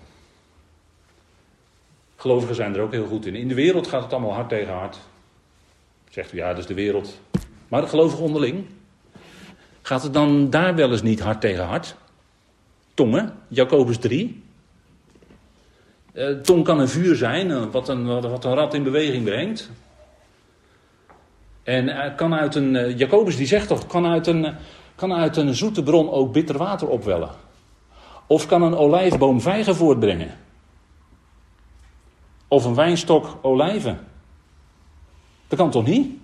[2.16, 3.34] Gelovigen zijn er ook heel goed in.
[3.34, 4.98] In de wereld gaat het allemaal hard tegen hard.
[6.10, 7.20] Zegt u, ja, is de wereld.
[7.68, 8.66] Maar de gelovigen onderling,
[9.82, 11.96] gaat het dan daar wel eens niet hard tegen hard?
[12.94, 14.42] Tongen, Jacobus 3.
[16.12, 19.70] Uh, tong kan een vuur zijn, uh, wat, een, wat een rad in beweging brengt.
[21.62, 24.54] En uh, kan uit een, Jacobus die zegt toch, kan uit, een,
[24.94, 27.30] kan uit een zoete bron ook bitter water opwellen.
[28.30, 30.36] Of kan een olijfboom vijgen voortbrengen.
[32.48, 33.98] Of een wijnstok olijven.
[35.48, 36.16] Dat kan toch niet?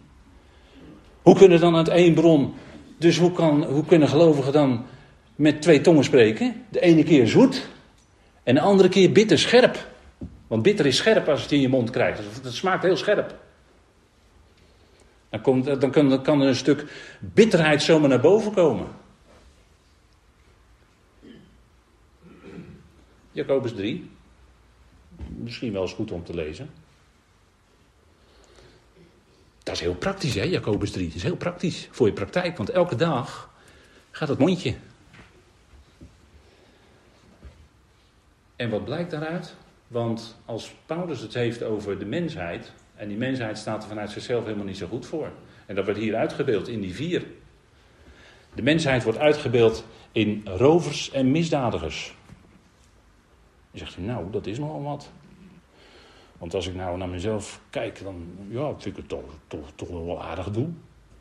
[1.22, 2.54] Hoe kunnen dan uit één bron,
[2.98, 4.84] dus hoe, kan, hoe kunnen gelovigen dan
[5.36, 6.64] met twee tongen spreken.
[6.68, 7.68] De ene keer zoet
[8.42, 9.88] en de andere keer bitter scherp.
[10.46, 12.20] Want bitter is scherp als het in je mond krijgt.
[12.42, 13.34] Het smaakt heel scherp.
[15.30, 16.84] Dan, komt, dan, kan, dan kan er een stuk
[17.20, 18.86] bitterheid zomaar naar boven komen.
[23.36, 24.10] Jacobus 3.
[25.28, 26.70] Misschien wel eens goed om te lezen.
[29.62, 31.06] Dat is heel praktisch, hè, Jacobus 3.
[31.06, 33.50] Dat is heel praktisch voor je praktijk, want elke dag
[34.10, 34.74] gaat het mondje.
[38.56, 39.54] En wat blijkt daaruit?
[39.88, 44.44] Want als Paulus het heeft over de mensheid, en die mensheid staat er vanuit zichzelf
[44.44, 45.30] helemaal niet zo goed voor.
[45.66, 47.26] En dat wordt hier uitgebeeld in die vier.
[48.54, 52.14] De mensheid wordt uitgebeeld in rovers en misdadigers.
[53.76, 55.10] Je zegt, nou, dat is nogal wat.
[56.38, 59.88] Want als ik nou naar mezelf kijk, dan ja, vind ik het toch, toch, toch
[59.88, 60.68] wel aardig doe.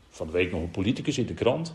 [0.08, 1.74] van de week nog een politicus in de krant.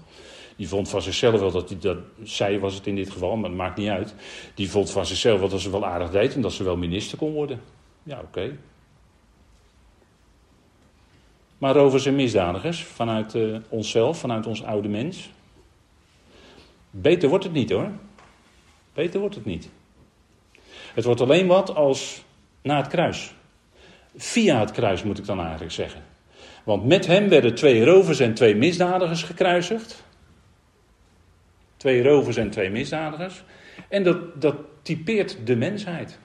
[0.56, 1.98] Die vond van zichzelf wel dat hij dat.
[2.24, 4.16] Zij was het in dit geval, maar dat maakt niet uit.
[4.56, 7.18] Die vond van zichzelf wel dat ze wel aardig deed en dat ze wel minister
[7.18, 7.62] kon worden.
[8.04, 8.58] Ja, oké.
[11.58, 15.30] Maar rovers en misdadigers, vanuit uh, onszelf, vanuit ons oude mens.
[16.90, 17.92] Beter wordt het niet hoor.
[18.94, 19.70] Beter wordt het niet.
[20.94, 22.24] Het wordt alleen wat als
[22.62, 23.34] na het kruis.
[24.16, 26.02] Via het kruis moet ik dan eigenlijk zeggen.
[26.64, 30.04] Want met hem werden twee rovers en twee misdadigers gekruisigd.
[31.78, 33.44] Twee rovers en twee misdadigers.
[33.90, 36.20] En dat, dat typeert de mensheid.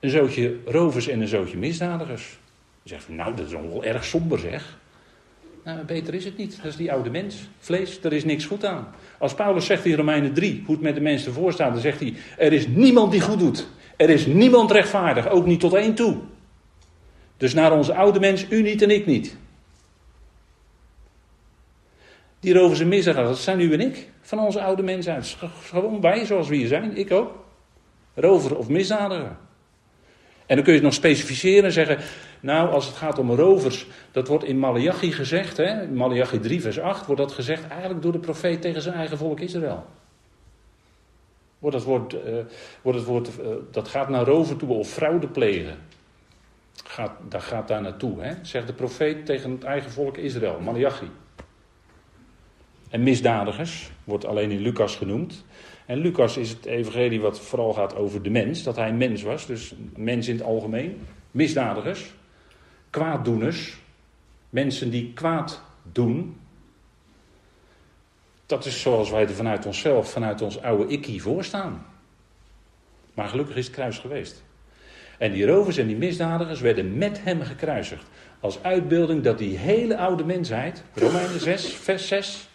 [0.00, 2.38] Een zootje rovers en een zootje misdadigers.
[2.82, 4.78] Je zegt, nou, dat is wel erg somber zeg.
[5.64, 6.56] Nou, beter is het niet.
[6.56, 7.48] Dat is die oude mens.
[7.58, 8.88] Vlees, daar is niks goed aan.
[9.18, 12.00] Als Paulus zegt in Romeinen 3, hoe het met de mensen ervoor staat, dan zegt
[12.00, 13.68] hij: Er is niemand die goed doet.
[13.96, 16.16] Er is niemand rechtvaardig, ook niet tot één toe.
[17.36, 19.36] Dus naar onze oude mens, u niet en ik niet.
[22.40, 24.08] Die rovers en misdadigers, dat zijn u en ik.
[24.20, 25.36] Van onze oude mens uit.
[25.62, 27.44] Gewoon wij zoals we hier zijn, ik ook.
[28.14, 29.36] Rover of misdadiger.
[30.50, 31.98] En dan kun je het nog specificeren en zeggen,
[32.40, 36.60] nou als het gaat om rovers, dat wordt in Malachi gezegd, hè, in Malachi 3
[36.60, 39.86] vers 8 wordt dat gezegd eigenlijk door de profeet tegen zijn eigen volk Israël.
[41.58, 42.20] Wordt het woord, uh,
[42.82, 45.78] wordt het woord uh, dat gaat naar roven toe of fraude plegen.
[46.84, 48.34] Gaat, dat gaat daar naartoe, hè?
[48.42, 51.10] zegt de profeet tegen het eigen volk Israël, Malachi.
[52.88, 55.44] En misdadigers wordt alleen in Lucas genoemd.
[55.90, 59.46] En Lucas is het evangelie wat vooral gaat over de mens, dat hij mens was,
[59.46, 61.00] dus mens in het algemeen.
[61.30, 62.10] Misdadigers,
[62.90, 63.78] kwaaddoeners,
[64.50, 66.36] mensen die kwaad doen.
[68.46, 71.86] Dat is zoals wij er vanuit onszelf, vanuit ons oude ikkie voor staan.
[73.14, 74.42] Maar gelukkig is het kruis geweest.
[75.18, 78.04] En die rovers en die misdadigers werden met hem gekruisigd.
[78.40, 82.49] Als uitbeelding dat die hele oude mensheid, Romeinen 6, vers 6,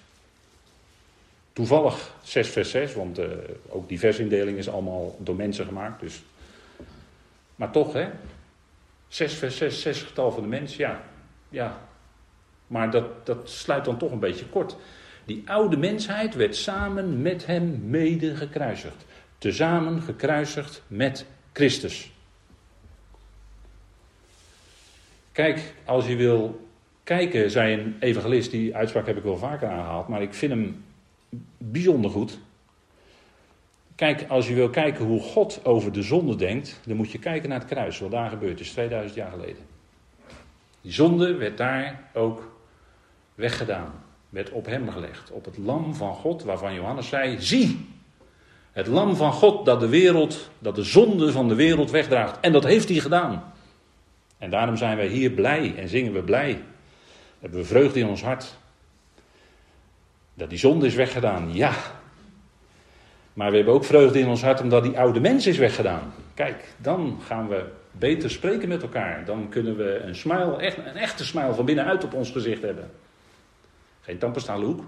[1.55, 3.25] Toevallig 6 vers 6, want uh,
[3.69, 5.99] ook die versindeling is allemaal door mensen gemaakt.
[5.99, 6.23] Dus.
[7.55, 8.09] Maar toch, hè?
[9.07, 11.01] 6 vers 6, 6 getal van de mens, ja.
[11.49, 11.81] ja.
[12.67, 14.75] Maar dat, dat sluit dan toch een beetje kort.
[15.25, 19.05] Die oude mensheid werd samen met hem mede gekruisigd.
[19.37, 22.11] Tezamen gekruisigd met Christus.
[25.31, 26.67] Kijk, als je wil
[27.03, 30.83] kijken, zei een evangelist, die uitspraak heb ik wel vaker aangehaald, maar ik vind hem
[31.57, 32.39] bijzonder goed.
[33.95, 37.49] Kijk, als je wil kijken hoe God over de zonde denkt, dan moet je kijken
[37.49, 39.63] naar het kruis, wat daar gebeurd is 2000 jaar geleden.
[40.81, 42.51] Die zonde werd daar ook
[43.35, 43.91] weggedaan,
[44.29, 47.87] werd op hem gelegd, op het lam van God, waarvan Johannes zei: Zie,
[48.71, 52.39] het lam van God dat de wereld, dat de zonde van de wereld wegdraagt.
[52.39, 53.53] En dat heeft hij gedaan.
[54.37, 56.63] En daarom zijn wij hier blij en zingen we blij.
[57.39, 58.57] Hebben we vreugde in ons hart.
[60.35, 61.73] Dat die zonde is weggedaan, ja.
[63.33, 66.13] Maar we hebben ook vreugde in ons hart omdat die oude mens is weggedaan.
[66.33, 69.25] Kijk, dan gaan we beter spreken met elkaar.
[69.25, 72.91] Dan kunnen we een, smile, echt, een echte smile van binnenuit op ons gezicht hebben.
[74.01, 74.83] Geen tandpastale hoek,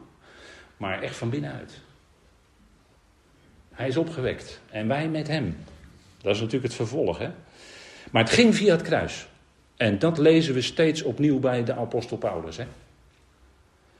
[0.78, 1.80] maar echt van binnenuit.
[3.74, 5.58] Hij is opgewekt en wij met hem.
[6.22, 7.30] Dat is natuurlijk het vervolg, hè.
[8.12, 9.28] Maar het ging via het kruis.
[9.78, 12.66] En dat lezen we steeds opnieuw bij de apostel Paulus, hè.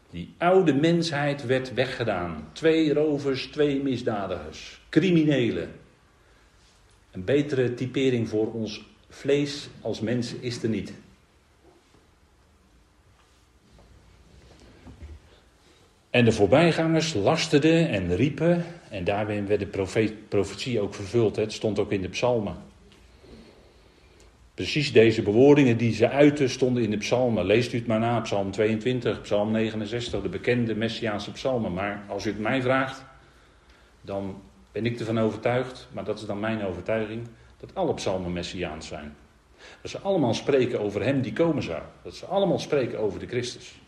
[0.10, 2.50] Die oude mensheid werd weggedaan.
[2.52, 5.72] Twee rovers, twee misdadigers, criminelen.
[7.12, 10.94] Een betere typering voor ons vlees als mens is er niet.
[16.10, 21.36] En de voorbijgangers lasterden en riepen, en daarin werd de profetie ook vervuld.
[21.36, 22.56] Het stond ook in de psalmen.
[24.58, 27.46] Precies deze bewoordingen die ze uiten stonden in de psalmen.
[27.46, 31.74] Leest u het maar na, psalm 22, psalm 69, de bekende Messiaanse psalmen.
[31.74, 33.04] Maar als u het mij vraagt,
[34.02, 34.42] dan
[34.72, 37.28] ben ik ervan overtuigd, maar dat is dan mijn overtuiging,
[37.60, 39.16] dat alle psalmen Messiaans zijn.
[39.82, 41.82] Dat ze allemaal spreken over hem die komen zou.
[42.04, 43.80] Dat ze allemaal spreken over de Christus.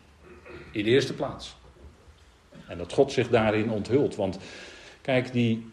[0.72, 1.56] In de eerste plaats.
[2.66, 4.16] En dat God zich daarin onthult.
[4.16, 4.38] Want
[5.00, 5.69] kijk, die,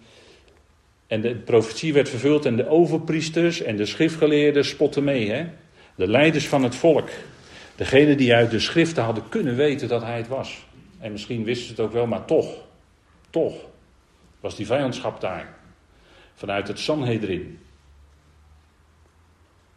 [1.08, 5.32] en de profetie werd vervuld en de overpriesters en de schriftgeleerden spotten mee.
[5.32, 5.46] Hè?
[5.96, 7.10] De leiders van het volk.
[7.76, 10.66] Degene die uit de schriften hadden kunnen weten dat hij het was.
[11.00, 12.56] En misschien wisten ze het ook wel, maar toch,
[13.30, 13.56] toch
[14.40, 15.56] was die vijandschap daar.
[16.34, 17.60] Vanuit het Sanhedrin.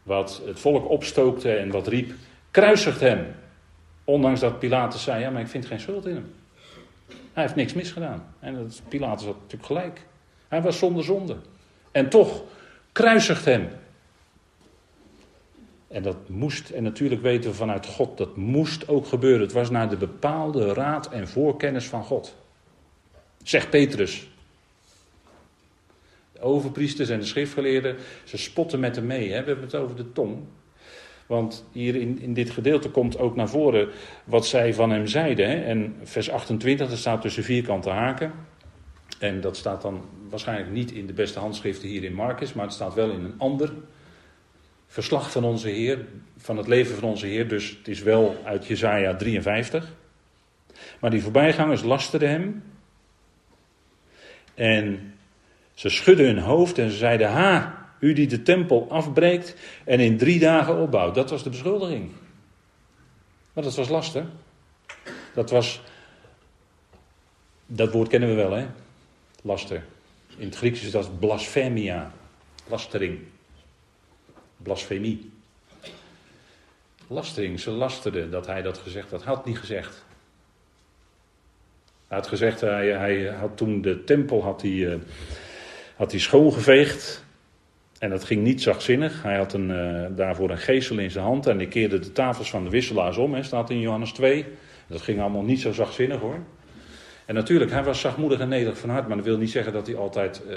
[0.02, 2.12] Wat het volk opstookte en wat riep,
[2.50, 3.34] kruisigt hem.
[4.04, 6.34] Ondanks dat Pilatus zei, ja maar ik vind geen schuld in hem.
[7.32, 8.34] Hij heeft niks misgedaan.
[8.38, 10.06] En Pilatus had natuurlijk gelijk.
[10.50, 11.36] Hij was zonder zonde.
[11.92, 12.42] En toch
[12.92, 13.68] kruisigt hem.
[15.88, 19.40] En dat moest, en natuurlijk weten we vanuit God, dat moest ook gebeuren.
[19.40, 22.36] Het was naar de bepaalde raad en voorkennis van God.
[23.42, 24.28] Zegt Petrus.
[26.32, 29.32] De overpriesters en de schriftgeleerden, ze spotten met hem mee.
[29.32, 29.40] Hè?
[29.40, 30.38] We hebben het over de tong.
[31.26, 33.88] Want hier in, in dit gedeelte komt ook naar voren
[34.24, 35.50] wat zij van hem zeiden.
[35.50, 35.64] Hè?
[35.64, 38.32] En vers 28, dat staat tussen vierkante haken.
[39.20, 42.74] En dat staat dan waarschijnlijk niet in de beste handschriften hier in Marcus, maar het
[42.74, 43.72] staat wel in een ander
[44.86, 46.06] verslag van onze Heer,
[46.36, 47.48] van het leven van onze Heer.
[47.48, 49.92] Dus het is wel uit Jezaja 53.
[51.00, 52.62] Maar die voorbijgangers lasterden hem.
[54.54, 55.14] En
[55.74, 60.18] ze schudden hun hoofd en ze zeiden: Ha, u die de tempel afbreekt en in
[60.18, 61.14] drie dagen opbouwt.
[61.14, 62.10] Dat was de beschuldiging.
[63.52, 64.24] Maar dat was laster.
[65.34, 65.82] Dat was.
[67.66, 68.66] Dat woord kennen we wel, hè?
[69.42, 69.84] Laster.
[70.36, 72.12] In het Grieks is dat blasfemia.
[72.66, 73.18] Lastering.
[74.56, 75.30] Blasfemie.
[77.06, 77.60] Lastering.
[77.60, 79.24] Ze lasterden dat hij dat gezegd had.
[79.24, 80.04] Hij had niet gezegd.
[82.08, 84.94] Hij had gezegd, hij, hij had toen de tempel had hij, uh,
[85.96, 87.24] had hij schoongeveegd.
[87.98, 89.22] En dat ging niet zachtzinnig.
[89.22, 92.50] Hij had een, uh, daarvoor een geestel in zijn hand en hij keerde de tafels
[92.50, 94.46] van de wisselaars om, hè, staat in Johannes 2.
[94.86, 96.38] Dat ging allemaal niet zo zachtzinnig hoor.
[97.30, 99.86] En natuurlijk, hij was zachtmoedig en nederig van hart, maar dat wil niet zeggen dat
[99.86, 100.42] hij altijd.
[100.48, 100.56] Uh,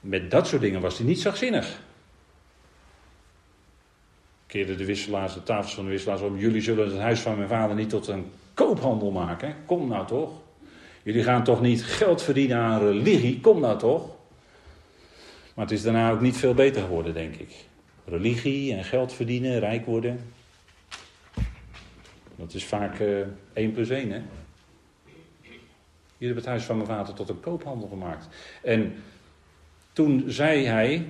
[0.00, 1.80] met dat soort dingen was hij niet zachtzinnig.
[4.46, 6.38] Keerde de wisselaars, de tafels van de wisselaars om.
[6.38, 9.54] Jullie zullen het huis van mijn vader niet tot een koophandel maken.
[9.66, 10.30] Kom nou toch.
[11.02, 13.40] Jullie gaan toch niet geld verdienen aan religie.
[13.40, 14.08] Kom nou toch.
[15.54, 17.54] Maar het is daarna ook niet veel beter geworden, denk ik.
[18.04, 20.20] Religie en geld verdienen, rijk worden.
[22.36, 23.18] Dat is vaak uh,
[23.52, 24.20] 1 plus 1, hè.
[26.20, 28.28] Jullie hebben het huis van mijn vader tot een koophandel gemaakt.
[28.62, 28.94] En
[29.92, 31.06] toen zei hij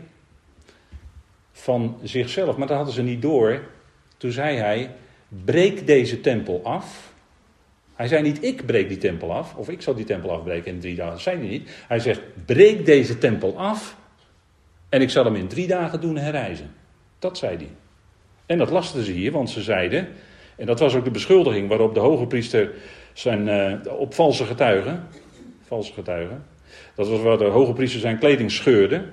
[1.53, 3.63] van zichzelf, maar dat hadden ze niet door.
[4.17, 4.91] Toen zei hij:
[5.29, 7.13] breek deze tempel af.
[7.95, 10.81] Hij zei niet: ik breek die tempel af, of ik zal die tempel afbreken in
[10.81, 11.13] drie dagen.
[11.13, 11.71] Dat zei hij niet.
[11.89, 13.97] Hij zegt: breek deze tempel af
[14.89, 16.75] en ik zal hem in drie dagen doen herrijzen.
[17.19, 17.71] Dat zei hij.
[18.47, 20.09] En dat lasten ze hier, want ze zeiden,
[20.57, 22.73] en dat was ook de beschuldiging waarop de hoge priester
[23.21, 23.47] zijn,
[23.87, 25.09] uh, op valse getuigen,
[25.67, 26.45] valse getuigen,
[26.95, 29.05] dat was waar de hoge priester zijn kleding scheurde.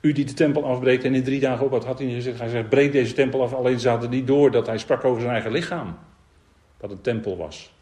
[0.00, 2.38] U die de tempel afbreekt en in drie dagen op, wat had hij gezegd?
[2.38, 3.52] Hij zegt, breek deze tempel af.
[3.52, 5.98] Alleen ze hadden niet door dat hij sprak over zijn eigen lichaam.
[6.76, 7.72] Dat het tempel was.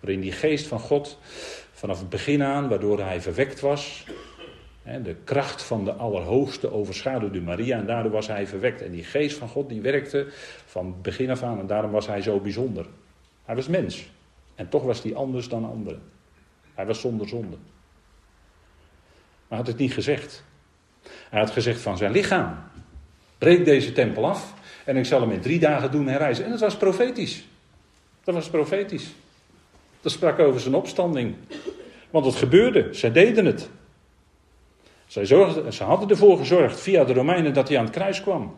[0.00, 1.18] Waarin die geest van God
[1.72, 4.04] vanaf het begin aan, waardoor hij verwekt was.
[5.02, 8.82] De kracht van de Allerhoogste overschaduwde Maria en daardoor was hij verwekt.
[8.82, 10.26] En die geest van God die werkte
[10.64, 12.86] van begin af aan en daarom was hij zo bijzonder.
[13.44, 14.10] Hij was mens
[14.54, 16.02] en toch was hij anders dan anderen.
[16.74, 17.56] Hij was zonder zonde.
[19.48, 20.44] Maar hij had het niet gezegd.
[21.30, 22.58] Hij had gezegd van zijn lichaam.
[23.38, 26.44] Breek deze tempel af en ik zal hem in drie dagen doen herreizen.
[26.44, 27.46] En dat was profetisch.
[28.24, 29.14] Dat was profetisch.
[30.00, 31.34] Dat sprak over zijn opstanding.
[32.10, 33.68] Want het gebeurde, zij deden het.
[35.08, 38.56] Zorgden, ze hadden ervoor gezorgd via de Romeinen dat hij aan het kruis kwam.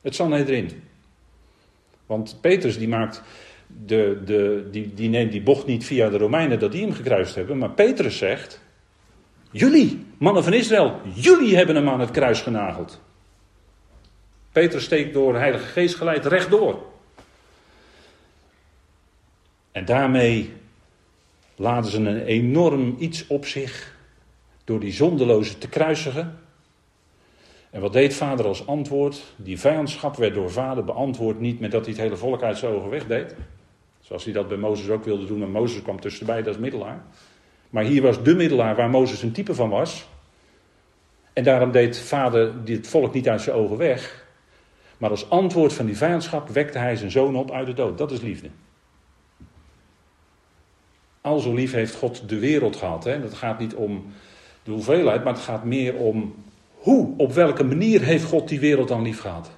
[0.00, 0.82] Het Sanhedrin.
[2.06, 3.22] Want Petrus die maakt
[3.66, 7.34] de, de, die, die neemt die bocht niet via de Romeinen dat die hem gekruist
[7.34, 7.58] hebben.
[7.58, 8.60] Maar Petrus zegt,
[9.50, 13.00] jullie, mannen van Israël, jullie hebben hem aan het kruis genageld.
[14.52, 16.86] Petrus steekt door Heilige Geest geleid rechtdoor.
[19.72, 20.52] En daarmee
[21.56, 23.96] laden ze een enorm iets op zich
[24.68, 26.38] door die zondeloze te kruisigen.
[27.70, 29.22] En wat deed vader als antwoord?
[29.36, 32.72] Die vijandschap werd door vader beantwoord niet met dat hij het hele volk uit zijn
[32.72, 33.34] ogen wegdeed.
[34.00, 37.02] Zoals hij dat bij Mozes ook wilde doen, maar Mozes kwam tussenbij, dat is middelaar.
[37.70, 40.08] Maar hier was de middelaar waar Mozes een type van was.
[41.32, 44.26] En daarom deed vader dit volk niet uit zijn ogen weg.
[44.98, 47.98] Maar als antwoord van die vijandschap wekte hij zijn zoon op uit de dood.
[47.98, 48.48] Dat is liefde.
[51.20, 53.04] Al zo lief heeft God de wereld gehad.
[53.04, 53.20] Hè?
[53.20, 54.12] Dat gaat niet om
[54.68, 56.34] de hoeveelheid, maar het gaat meer om
[56.74, 59.50] hoe, op welke manier heeft God die wereld dan lief gehad.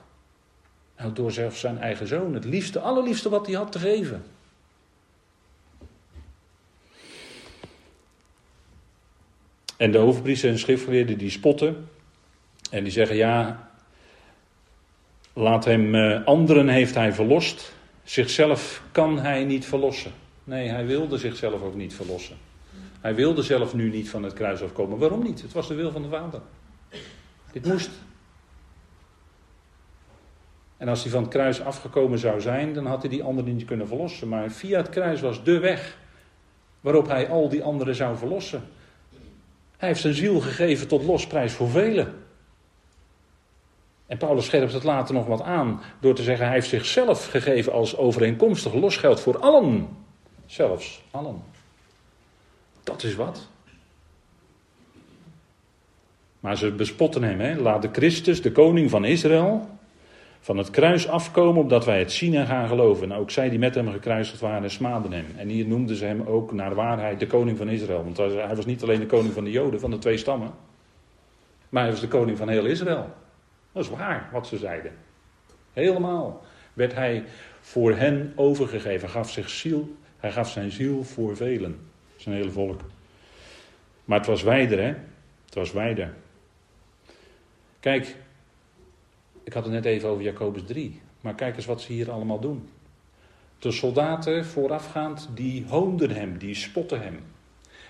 [0.99, 4.23] Nou, door zelfs zijn eigen zoon, het liefste, allerliefste wat hij had te geven.
[9.77, 11.89] En de overpriester en schriftgeleerden die spotten.
[12.71, 13.71] En die zeggen, ja,
[15.33, 17.73] laat hem, eh, anderen heeft hij verlost.
[18.05, 20.13] Zichzelf kan hij niet verlossen.
[20.45, 22.37] Nee, hij wilde zichzelf ook niet verlossen.
[23.01, 24.99] Hij wilde zelf nu niet van het kruis afkomen.
[24.99, 25.43] Waarom niet?
[25.43, 26.41] Het was de wil van de Vader.
[27.53, 27.91] Dit moest.
[30.77, 33.65] En als hij van het kruis afgekomen zou zijn, dan had hij die anderen niet
[33.65, 34.29] kunnen verlossen.
[34.29, 35.99] Maar via het kruis was de weg
[36.81, 38.63] waarop hij al die anderen zou verlossen.
[39.77, 42.15] Hij heeft zijn ziel gegeven tot losprijs voor velen.
[44.07, 47.73] En Paulus scherpt het later nog wat aan door te zeggen: Hij heeft zichzelf gegeven
[47.73, 49.89] als overeenkomstig losgeld voor allen.
[50.47, 51.43] Zelfs allen.
[52.91, 53.49] Dat is wat.
[56.41, 57.41] Maar ze bespotten hem.
[57.41, 57.57] Hè?
[57.57, 59.69] Laat de Christus, de koning van Israël,
[60.41, 63.09] van het kruis afkomen opdat wij het zien en gaan geloven.
[63.09, 65.27] Nou, ook zij die met hem gekruisigd waren, smaden hem.
[65.37, 68.05] En hier noemden ze hem ook naar waarheid de koning van Israël.
[68.05, 70.51] Want hij was niet alleen de koning van de Joden, van de twee stammen.
[71.69, 73.11] Maar hij was de koning van heel Israël.
[73.73, 74.93] Dat is waar wat ze zeiden.
[75.73, 77.25] Helemaal werd hij
[77.61, 79.09] voor hen overgegeven.
[79.09, 81.90] Gaf, zich ziel, hij gaf zijn ziel voor velen.
[82.21, 82.81] Zijn hele volk.
[84.05, 84.95] Maar het was wijder, hè?
[85.45, 86.15] Het was wijder.
[87.81, 88.17] Kijk,
[89.45, 91.01] ik had het net even over Jacobus 3.
[91.21, 92.69] Maar kijk eens wat ze hier allemaal doen.
[93.59, 97.21] De soldaten voorafgaand, die hoonden hem, die spotten hem.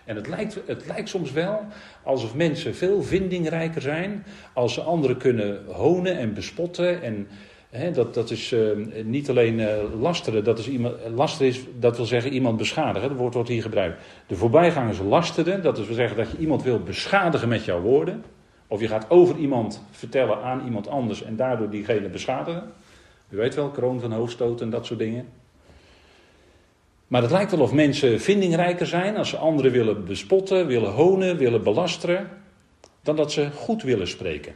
[0.05, 1.67] En het lijkt, het lijkt soms wel
[2.03, 7.03] alsof mensen veel vindingrijker zijn als ze anderen kunnen honen en bespotten.
[7.03, 7.29] En
[7.93, 9.69] dat, dat is uh, niet alleen uh,
[10.01, 13.09] lasteren, dat is iemand, is, dat wil zeggen iemand beschadigen.
[13.09, 14.03] Dat woord wordt hier gebruikt.
[14.27, 18.25] De voorbijgangers lasteren, dat wil zeggen dat je iemand wil beschadigen met jouw woorden.
[18.67, 22.73] Of je gaat over iemand vertellen aan iemand anders en daardoor diegene beschadigen.
[23.29, 25.29] U weet wel, kroon van hoofdstoot en dat soort dingen.
[27.07, 31.37] Maar het lijkt wel of mensen vindingrijker zijn als ze anderen willen bespotten, willen honen,
[31.37, 32.29] willen belasteren,
[33.03, 34.55] dan dat ze goed willen spreken.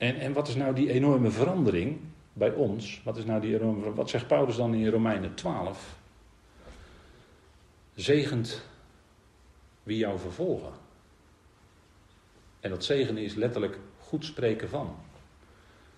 [0.00, 2.00] En, en wat is nou die enorme verandering
[2.32, 3.00] bij ons?
[3.04, 5.98] Wat is nou die enorme Wat zegt Paulus dan in Romeinen 12?
[7.94, 8.62] Zegent
[9.82, 10.72] wie jou vervolgen.
[12.60, 14.96] En dat zegenen is letterlijk goed spreken van.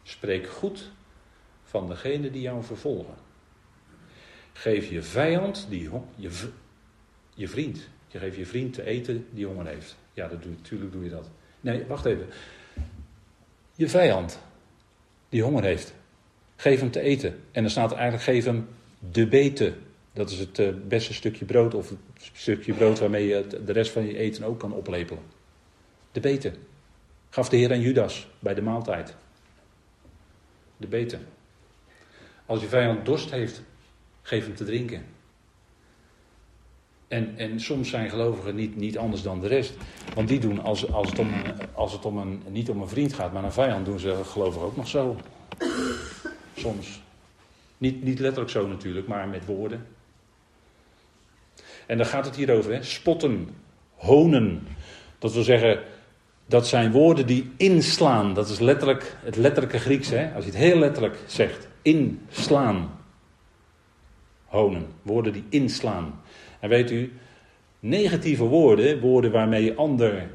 [0.03, 0.90] Spreek goed
[1.62, 3.14] van degene die jou vervolgen.
[4.53, 6.50] Geef je vijand, die, je,
[7.34, 9.96] je vriend, je geeft je vriend te eten die honger heeft.
[10.12, 11.30] Ja, dat doe, natuurlijk doe je dat.
[11.61, 12.26] Nee, wacht even.
[13.83, 14.39] Je vijand,
[15.28, 15.95] die honger heeft,
[16.57, 17.41] geef hem te eten.
[17.53, 18.68] En dan staat er eigenlijk, geef hem
[18.99, 19.74] de beten.
[20.12, 21.99] Dat is het eh, beste stukje brood, of het
[22.33, 25.22] stukje brood waarmee je de rest van je eten ook kan oplepelen.
[26.12, 26.55] De beten.
[27.30, 29.14] Gaf de Heer aan Judas bij de maaltijd.
[30.76, 31.26] De beten.
[32.47, 33.62] Als je vijand dorst heeft,
[34.22, 35.05] geef hem te drinken.
[37.13, 39.75] En, en soms zijn gelovigen niet, niet anders dan de rest.
[40.15, 41.31] Want die doen, als, als, het, om,
[41.75, 44.67] als het om een, niet om een vriend gaat, maar een vijand, doen ze gelovigen
[44.67, 45.17] ook nog zo.
[46.57, 47.03] Soms.
[47.79, 49.87] Niet, niet letterlijk zo natuurlijk, maar met woorden.
[51.87, 52.83] En daar gaat het hier over, hè?
[52.83, 53.49] spotten,
[53.95, 54.67] honen.
[55.19, 55.81] Dat wil zeggen,
[56.47, 58.35] dat zijn woorden die inslaan.
[58.35, 60.35] Dat is letterlijk het letterlijke Grieks, hè?
[60.35, 61.69] als je het heel letterlijk zegt.
[61.83, 62.91] Inslaan.
[64.45, 66.22] Honen, woorden die inslaan.
[66.63, 67.13] En weet u,
[67.81, 70.29] negatieve woorden, woorden waarmee je ander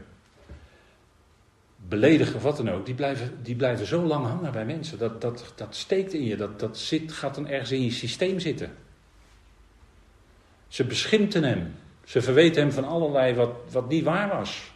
[1.87, 4.97] beledigt of wat dan ook, die blijven, die blijven zo lang hangen bij mensen.
[4.97, 8.39] Dat, dat, dat steekt in je, dat, dat zit, gaat dan ergens in je systeem
[8.39, 8.71] zitten.
[10.67, 11.73] Ze beschimpten hem.
[12.03, 14.71] Ze verweten hem van allerlei wat, wat niet waar was.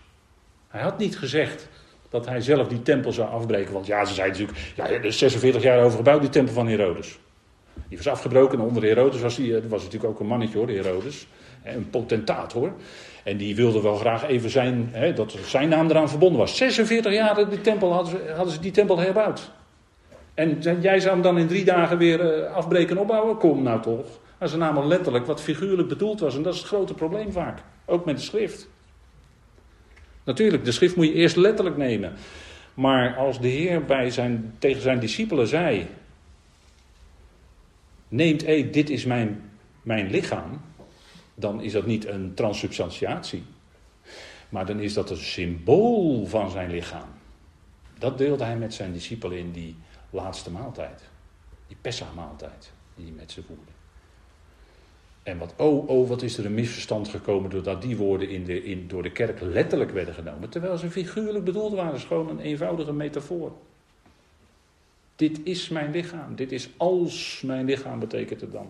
[0.68, 1.68] Hij had niet gezegd
[2.10, 3.74] dat hij zelf die tempel zou afbreken.
[3.74, 6.68] Want ja, ze zeiden natuurlijk, ja, er is 46 jaar over gebouwd, die tempel van
[6.68, 7.20] Herodes.
[7.88, 11.28] Die was afgebroken en onder Herodes was, hij, was natuurlijk ook een mannetje hoor, Herodes.
[11.64, 12.74] Een potentaat hoor.
[13.24, 16.57] En die wilde wel graag even zijn, hè, dat zijn naam eraan verbonden was.
[16.57, 19.51] 46 jaar die tempel hadden, ze, hadden ze die tempel herbouwd.
[20.34, 23.38] En jij zou hem dan in drie dagen weer uh, afbreken en opbouwen?
[23.38, 24.05] Kom nou toch.
[24.38, 26.36] Als er namelijk letterlijk wat figuurlijk bedoeld was.
[26.36, 27.59] En dat is het grote probleem vaak.
[27.86, 28.70] Ook met de schrift.
[30.24, 32.14] Natuurlijk, de schrift moet je eerst letterlijk nemen.
[32.74, 35.88] Maar als de Heer bij zijn, tegen zijn discipelen zei:
[38.07, 39.41] Neemt eet, dit is mijn,
[39.82, 40.62] mijn lichaam.
[41.41, 43.43] Dan is dat niet een transubstantiatie.
[44.49, 47.09] Maar dan is dat een symbool van zijn lichaam.
[47.99, 49.75] Dat deelde hij met zijn discipelen in die
[50.09, 51.09] laatste maaltijd.
[51.67, 53.71] Die Pesach-maaltijd die hij met ze voerde.
[55.23, 58.63] En wat, oh, oh, wat is er een misverstand gekomen doordat die woorden in de,
[58.63, 60.49] in, door de kerk letterlijk werden genomen.
[60.49, 61.93] Terwijl ze figuurlijk bedoeld waren.
[61.93, 63.51] Is gewoon een eenvoudige metafoor.
[65.15, 66.35] Dit is mijn lichaam.
[66.35, 68.69] Dit is als mijn lichaam, betekent het dan.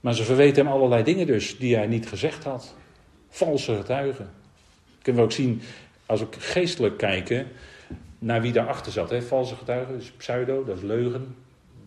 [0.00, 2.74] Maar ze verweten hem allerlei dingen dus, die hij niet gezegd had.
[3.28, 4.30] Valse getuigen.
[5.02, 5.62] Kunnen we ook zien,
[6.06, 7.46] als we geestelijk kijken,
[8.18, 9.10] naar wie daarachter zat.
[9.10, 9.22] Hè?
[9.22, 11.34] Valse getuigen, dat is pseudo, dat is leugen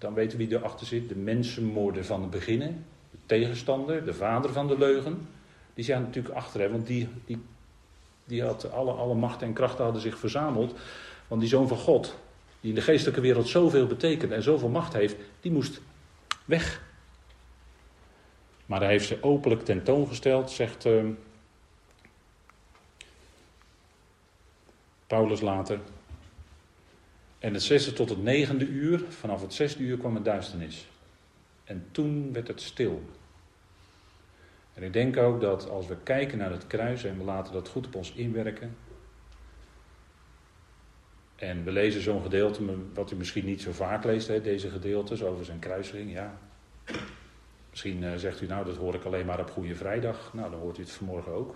[0.03, 1.09] dan weten we wie erachter zit.
[1.09, 2.85] De mensenmoorden van het beginnen.
[3.11, 5.27] De tegenstander, de vader van de leugen.
[5.73, 7.41] Die zijn natuurlijk achter, hè, want die, die,
[8.25, 10.73] die had alle, alle macht en krachten hadden zich verzameld.
[11.27, 12.15] Want die zoon van God,
[12.59, 15.81] die in de geestelijke wereld zoveel betekent en zoveel macht heeft, die moest
[16.45, 16.81] weg.
[18.65, 21.03] Maar hij heeft ze openlijk tentoongesteld, zegt uh,
[25.07, 25.79] Paulus later.
[27.39, 30.87] En het zesde tot het negende uur, vanaf het zesde uur kwam het duisternis.
[31.63, 33.03] En toen werd het stil.
[34.73, 37.67] En ik denk ook dat als we kijken naar het kruis en we laten dat
[37.67, 38.75] goed op ons inwerken.
[41.35, 42.61] En we lezen zo'n gedeelte,
[42.93, 46.11] wat u misschien niet zo vaak leest, hè, deze gedeeltes over zijn kruising.
[46.11, 46.37] Ja.
[47.73, 50.33] Misschien uh, zegt u, nou dat hoor ik alleen maar op Goede Vrijdag.
[50.33, 51.55] Nou, dan hoort u het vanmorgen ook.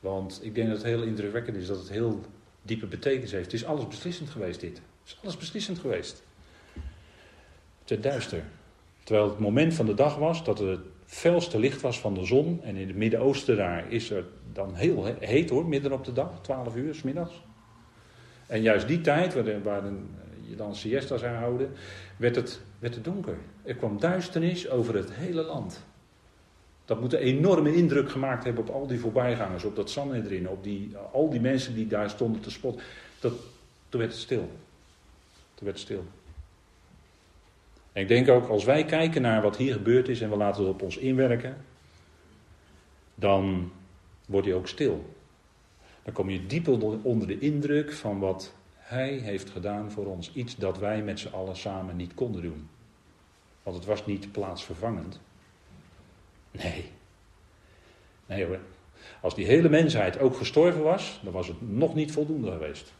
[0.00, 2.20] Want ik denk dat het heel indrukwekkend is, dat het heel
[2.62, 3.44] diepe betekenis heeft.
[3.44, 4.76] Het is alles beslissend geweest dit.
[4.76, 6.22] Het is alles beslissend geweest.
[7.84, 8.42] Te duister.
[9.04, 12.60] Terwijl het moment van de dag was dat het felste licht was van de zon.
[12.62, 16.40] En in het Midden-Oosten daar is het dan heel heet hoor, midden op de dag,
[16.42, 17.42] 12 uur s middags.
[18.46, 19.82] En juist die tijd, waar, waar
[20.48, 21.70] je dan siesta zou houden,
[22.16, 23.36] werd het, werd het donker.
[23.62, 25.84] Er kwam duisternis over het hele land.
[26.84, 30.62] Dat moet een enorme indruk gemaakt hebben op al die voorbijgangers, op dat erin, op
[30.62, 32.82] die, al die mensen die daar stonden te spotten.
[33.20, 33.32] Dat,
[33.88, 34.50] toen werd het stil.
[35.54, 36.04] Toen werd het stil.
[37.92, 40.62] En ik denk ook, als wij kijken naar wat hier gebeurd is en we laten
[40.62, 41.56] het op ons inwerken,
[43.14, 43.72] dan
[44.26, 45.14] wordt hij ook stil.
[46.02, 46.68] Dan kom je diep
[47.02, 48.54] onder de indruk van wat
[48.88, 50.32] hij heeft gedaan voor ons.
[50.32, 52.68] Iets dat wij met z'n allen samen niet konden doen.
[53.62, 55.20] Want het was niet plaatsvervangend.
[56.50, 56.84] Nee.
[58.26, 58.46] Nee.
[59.20, 62.92] Als die hele mensheid ook gestorven was, dan was het nog niet voldoende geweest.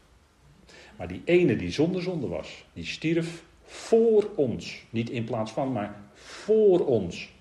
[0.97, 4.83] Maar die ene die zonder zonde was, die stierf voor ons.
[4.89, 7.33] Niet in plaats van, maar voor ons.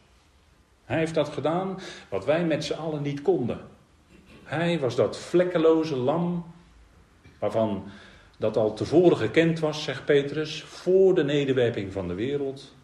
[0.84, 1.78] Hij heeft dat gedaan
[2.08, 3.60] wat wij met z'n allen niet konden.
[4.44, 6.44] Hij was dat vlekkeloze lam,
[7.38, 7.84] waarvan
[8.38, 12.74] dat al tevoren gekend was, zegt Petrus, voor de nederwerping van de wereld.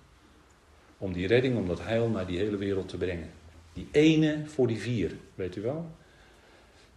[0.99, 3.31] Om die redding, om dat heil naar die hele wereld te brengen.
[3.73, 5.91] Die ene voor die vier, weet u wel?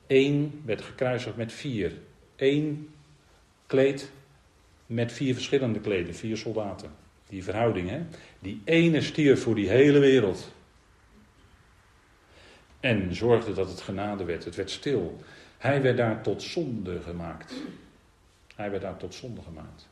[0.08, 1.94] Eén werd gekruisigd met vier.
[2.36, 2.90] Eén
[3.66, 4.12] kleed
[4.86, 6.92] met vier verschillende kleden, vier soldaten.
[7.30, 8.02] Die verhouding, hè?
[8.40, 10.52] Die ene stierf voor die hele wereld.
[12.80, 14.46] En zorgde dat het genade werd.
[14.46, 15.22] Het werd stil.
[15.58, 17.54] Hij werd daar tot zonde gemaakt.
[18.58, 19.88] Hij werd daar tot zonde gemaakt.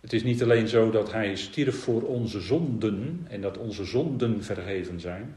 [0.00, 4.44] Het is niet alleen zo dat hij stierf voor onze zonden en dat onze zonden
[4.44, 5.36] vergeven zijn.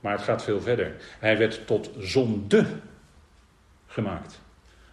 [0.00, 1.16] Maar het gaat veel verder.
[1.18, 2.66] Hij werd tot zonde
[3.86, 4.40] gemaakt.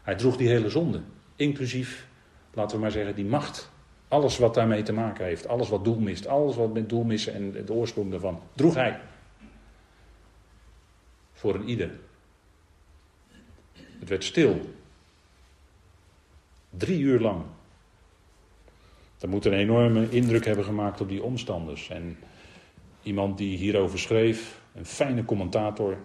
[0.01, 1.01] Hij droeg die hele zonde.
[1.35, 2.07] Inclusief,
[2.53, 3.71] laten we maar zeggen, die macht.
[4.07, 5.47] Alles wat daarmee te maken heeft.
[5.47, 6.27] Alles wat doel mist.
[6.27, 8.41] Alles wat met doel missen en de oorsprong daarvan.
[8.53, 8.99] Droeg hij.
[11.33, 11.91] Voor een ieder.
[13.99, 14.77] Het werd stil.
[16.69, 17.41] Drie uur lang.
[19.17, 21.89] Dat moet een enorme indruk hebben gemaakt op die omstanders.
[21.89, 22.17] En
[23.03, 25.97] iemand die hierover schreef, een fijne commentator,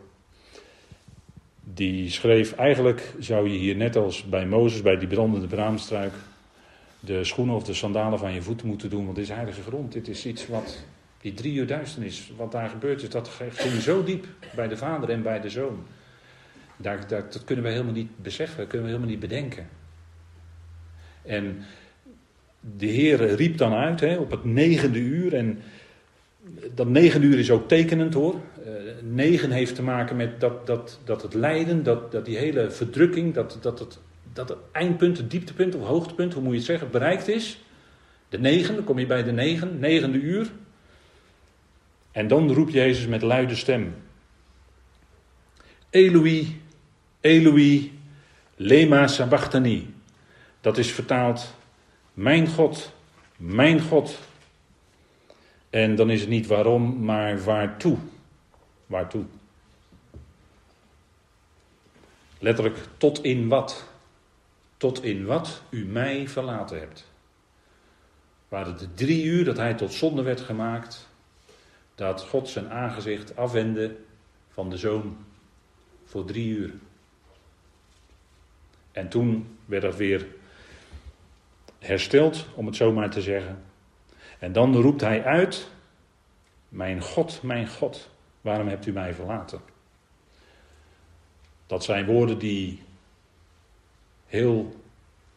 [1.60, 6.12] die schreef: Eigenlijk zou je hier net als bij Mozes, bij die brandende braamstruik,
[7.00, 9.92] de schoenen of de sandalen van je voeten moeten doen, want dit is heilige grond.
[9.92, 10.84] Dit is iets wat,
[11.20, 15.10] die drie uur duisternis, wat daar gebeurd is, dat ging zo diep bij de vader
[15.10, 15.82] en bij de zoon.
[16.76, 19.68] Dat kunnen we helemaal niet beseffen, dat kunnen we helemaal niet bedenken.
[21.24, 21.64] En
[22.76, 25.34] de Heer riep dan uit hè, op het negende uur.
[25.34, 25.62] En
[26.74, 28.34] dat negende uur is ook tekenend hoor.
[28.34, 28.72] Uh,
[29.02, 33.34] negen heeft te maken met dat, dat, dat het lijden, dat, dat die hele verdrukking,
[33.34, 33.98] dat, dat, het,
[34.32, 37.58] dat het eindpunt, het dieptepunt of hoogtepunt, hoe moet je het zeggen, bereikt is.
[38.28, 40.50] De negen, dan kom je bij de negen, negende uur.
[42.12, 43.94] En dan roept Jezus met luide stem.
[45.90, 46.60] Eloi,
[47.20, 47.98] Eloi,
[48.56, 49.93] lema sabachthani.
[50.64, 51.54] Dat is vertaald,
[52.14, 52.92] mijn God,
[53.36, 54.18] mijn God.
[55.70, 57.96] En dan is het niet waarom, maar waartoe.
[58.86, 59.24] Waartoe?
[62.38, 63.88] Letterlijk, tot in wat?
[64.76, 67.10] Tot in wat u mij verlaten hebt.
[68.48, 71.08] Waren de drie uur dat hij tot zonde werd gemaakt,
[71.94, 73.96] dat God zijn aangezicht afwendde
[74.48, 75.16] van de zoon
[76.04, 76.72] voor drie uur.
[78.92, 80.26] En toen werd er weer
[81.86, 83.62] hersteld, om het zo maar te zeggen.
[84.38, 85.68] En dan roept hij uit:
[86.68, 88.10] Mijn God, mijn God,
[88.40, 89.60] waarom hebt u mij verlaten?
[91.66, 92.82] Dat zijn woorden die
[94.26, 94.74] heel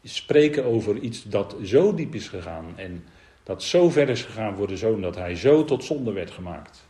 [0.04, 3.04] spreken over iets dat zo diep is gegaan en
[3.44, 6.86] dat zo ver is gegaan voor de zoon dat hij zo tot zonde werd gemaakt.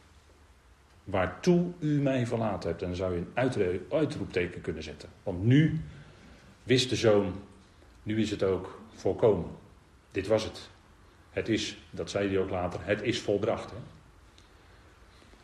[1.04, 2.82] Waartoe u mij verlaten hebt.
[2.82, 5.10] En dan zou je een uitroepteken kunnen zetten.
[5.24, 5.82] Want nu
[6.64, 7.34] wist de zoon,
[8.04, 9.50] nu is het ook voorkomen.
[10.12, 10.70] Dit was het.
[11.30, 13.70] Het is, dat zei hij ook later, het is volbracht.
[13.70, 13.78] Hè?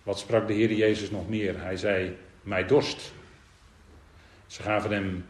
[0.04, 1.62] Wat sprak de Heer Jezus nog meer?
[1.62, 3.14] Hij zei, mij dorst.
[4.48, 5.26] Ze gaven hem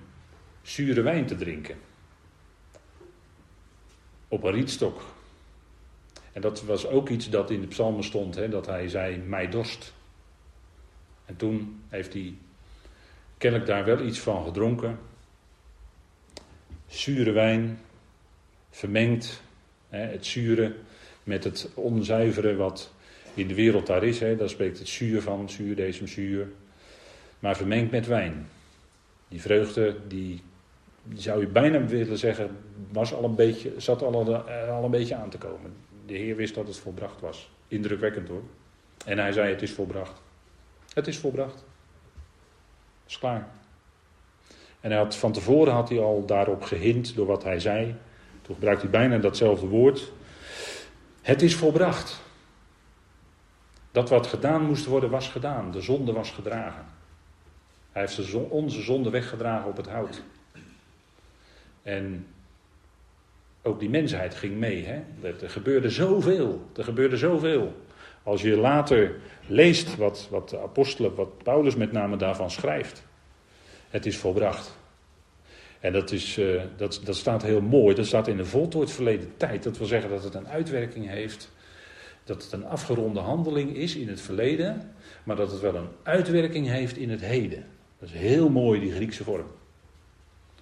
[0.62, 1.78] zure wijn te drinken.
[4.28, 5.02] Op een rietstok.
[6.32, 9.50] En dat was ook iets dat in de psalmen stond, hè, dat hij zei, mij
[9.50, 9.94] dorst.
[11.26, 12.36] En toen heeft hij
[13.38, 15.00] kennelijk daar wel iets van gedronken.
[16.88, 17.80] Zure wijn,
[18.74, 19.42] vermengd,
[19.90, 20.76] hè, het zure
[21.24, 22.94] met het onzuivere wat
[23.34, 24.20] in de wereld daar is.
[24.20, 26.48] Hè, daar spreekt het zuur van, zuur, deze zuur.
[27.40, 28.48] Maar vermengd met wijn.
[29.28, 30.42] Die vreugde, die,
[31.14, 32.58] zou je bijna willen zeggen,
[32.92, 34.36] was al een beetje, zat al,
[34.70, 35.74] al een beetje aan te komen.
[36.06, 37.52] De Heer wist dat het volbracht was.
[37.68, 38.44] Indrukwekkend hoor.
[39.06, 40.22] En hij zei: Het is volbracht.
[40.94, 41.56] Het is volbracht.
[43.04, 43.48] Het is klaar.
[44.80, 47.96] En hij had, van tevoren had hij al daarop gehind door wat hij zei.
[48.44, 50.12] Toen gebruikt hij bijna datzelfde woord.
[51.22, 52.22] Het is volbracht.
[53.92, 55.72] Dat wat gedaan moest worden, was gedaan.
[55.72, 56.86] De zonde was gedragen.
[57.92, 60.22] Hij heeft onze zonde weggedragen op het hout.
[61.84, 62.28] En
[63.62, 64.86] ook die mensheid ging mee.
[64.86, 65.02] Hè?
[65.42, 66.70] Er gebeurde zoveel.
[66.76, 67.74] Er gebeurde zoveel.
[68.24, 69.16] Als je later
[69.48, 73.04] leest wat, wat de apostelen, wat Paulus met name daarvan schrijft.
[73.90, 74.78] Het is volbracht.
[75.84, 77.96] En dat, is, uh, dat, dat staat heel mooi.
[77.96, 79.64] Dat staat in de voltooid verleden tijd.
[79.64, 81.52] Dat wil zeggen dat het een uitwerking heeft.
[82.24, 84.92] Dat het een afgeronde handeling is in het verleden.
[85.24, 87.66] Maar dat het wel een uitwerking heeft in het heden.
[88.00, 89.46] Dat is heel mooi, die Griekse vorm.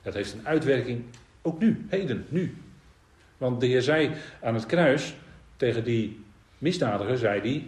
[0.02, 1.04] Het heeft een uitwerking
[1.42, 2.58] ook nu, heden, nu.
[3.38, 4.12] Want de Heer zei
[4.42, 5.16] aan het kruis
[5.58, 6.24] tegen die
[6.58, 7.66] misdadiger, zei hij,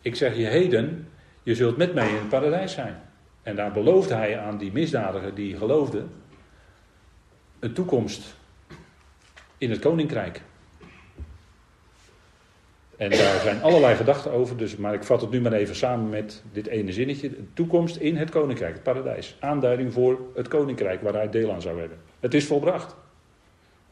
[0.00, 1.08] ik zeg je heden,
[1.42, 3.02] je zult met mij in het paradijs zijn.
[3.42, 6.04] En daar beloofde hij aan die misdadiger die geloofde,
[7.64, 8.34] een toekomst
[9.58, 10.42] in het koninkrijk.
[12.96, 16.08] En daar zijn allerlei gedachten over, dus, maar ik vat het nu maar even samen
[16.08, 17.30] met dit ene zinnetje.
[17.54, 19.36] Toekomst in het koninkrijk, het paradijs.
[19.40, 21.98] Aanduiding voor het koninkrijk waar hij deel aan zou hebben.
[22.20, 22.96] Het is volbracht.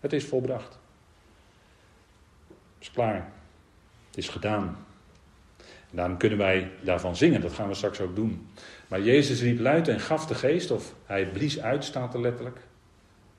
[0.01, 0.79] Het is volbracht.
[2.49, 3.33] Het is klaar.
[4.07, 4.87] Het is gedaan.
[5.91, 8.49] En daarom kunnen wij daarvan zingen, dat gaan we straks ook doen.
[8.89, 12.59] Maar Jezus riep luid en gaf de geest, of hij blies uit, staat er letterlijk.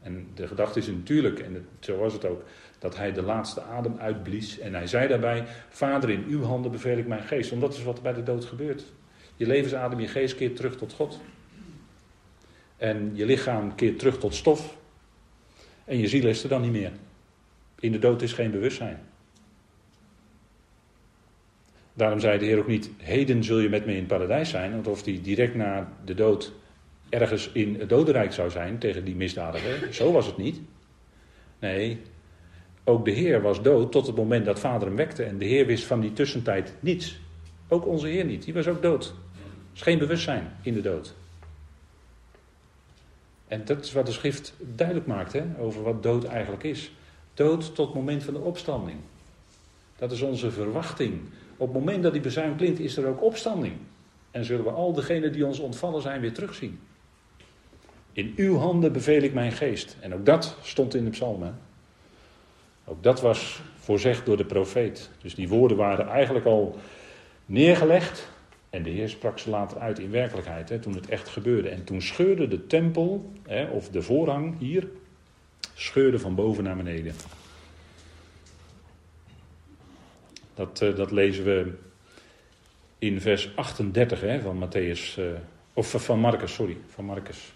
[0.04, 2.44] En de gedachte is natuurlijk, en zo was het ook,
[2.80, 4.60] dat hij de laatste adem uitblies.
[4.60, 7.50] En hij zei daarbij: Vader, in uw handen beveel ik mijn geest.
[7.50, 8.84] Want dat is wat bij de dood gebeurt.
[9.36, 11.20] Je levensadem, je geest keert terug tot God.
[12.78, 14.78] En je lichaam keert terug tot stof.
[15.86, 16.92] En je ziel is er dan niet meer.
[17.80, 19.00] In de dood is geen bewustzijn.
[21.94, 24.72] Daarom zei de Heer ook niet: Heden zul je met me in het paradijs zijn.
[24.72, 26.54] Want of hij direct na de dood
[27.14, 29.88] ergens in het dodenrijk zou zijn tegen die misdadiger.
[29.94, 30.62] Zo was het niet.
[31.60, 32.02] Nee,
[32.84, 35.24] ook de Heer was dood tot het moment dat vader hem wekte.
[35.24, 37.20] En de Heer wist van die tussentijd niets.
[37.68, 38.44] Ook onze Heer niet.
[38.44, 39.06] Die was ook dood.
[39.06, 41.14] Er is geen bewustzijn in de dood.
[43.48, 46.92] En dat is wat de schrift duidelijk maakt hè, over wat dood eigenlijk is.
[47.34, 48.98] Dood tot het moment van de opstanding.
[49.96, 51.22] Dat is onze verwachting.
[51.58, 53.74] Op het moment dat die bezuin klinkt, is er ook opstanding.
[54.32, 56.80] En zullen we al degenen die ons ontvallen zijn weer terugzien.
[58.14, 59.98] In uw handen beveel ik mijn geest.
[60.00, 61.60] En ook dat stond in de psalmen.
[62.86, 65.10] Ook dat was voorzegd door de profeet.
[65.22, 66.78] Dus die woorden waren eigenlijk al
[67.46, 68.32] neergelegd.
[68.70, 71.70] En de Heer sprak ze later uit in werkelijkheid, hè, toen het echt gebeurde.
[71.70, 74.88] En toen scheurde de tempel, hè, of de voorhang hier,
[75.74, 77.14] scheurde van boven naar beneden.
[80.54, 81.72] Dat, uh, dat lezen we
[83.00, 85.26] in vers 38 hè, van Matthäus, uh,
[85.74, 87.54] of van Marcus, sorry, van Marcus.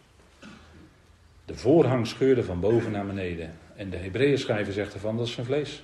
[1.48, 3.54] De voorhang scheurde van boven naar beneden.
[3.76, 5.84] En de Hebreeën schrijver zegt ervan, dat is zijn vlees.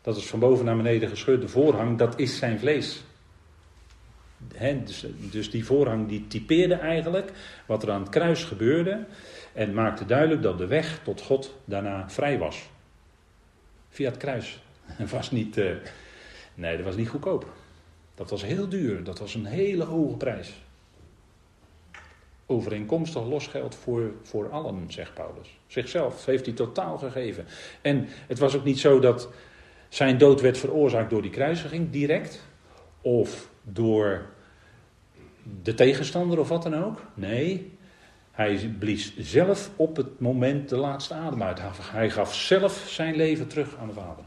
[0.00, 1.40] Dat is van boven naar beneden gescheurd.
[1.40, 3.02] De voorhang, dat is zijn vlees.
[4.84, 7.32] dus, dus, die voorhang die typeerde eigenlijk
[7.66, 9.06] wat er aan het kruis gebeurde.
[9.52, 12.70] En maakte duidelijk dat de weg tot God daarna vrij was.
[13.88, 14.62] Via het kruis.
[15.10, 15.72] Was niet, uh,
[16.54, 17.52] nee, dat was niet goedkoop.
[18.14, 19.04] Dat was heel duur.
[19.04, 20.52] Dat was een hele hoge prijs
[22.50, 25.58] overeenkomstig losgeld voor, voor allen, zegt Paulus.
[25.66, 27.46] Zichzelf heeft hij totaal gegeven.
[27.80, 29.28] En het was ook niet zo dat
[29.88, 32.44] zijn dood werd veroorzaakt door die kruisiging direct,
[33.00, 34.26] of door
[35.62, 37.02] de tegenstander of wat dan ook.
[37.14, 37.72] Nee,
[38.30, 41.60] hij blies zelf op het moment de laatste adem uit.
[41.80, 44.24] Hij gaf zelf zijn leven terug aan de Vader.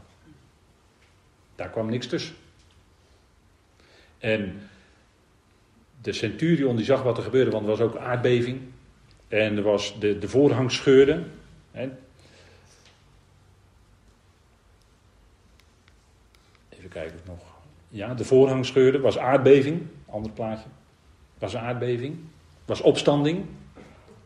[1.54, 2.34] Daar kwam niks tussen.
[4.18, 4.60] En
[6.04, 8.60] de centurion die zag wat er gebeurde, want er was ook aardbeving.
[9.28, 11.22] En er was de, de voorhang scheurde.
[11.70, 11.90] Hè.
[17.88, 20.68] ja, de voorhang scheurde, was aardbeving, ander plaatje.
[21.38, 22.16] Was aardbeving,
[22.64, 23.44] was opstanding.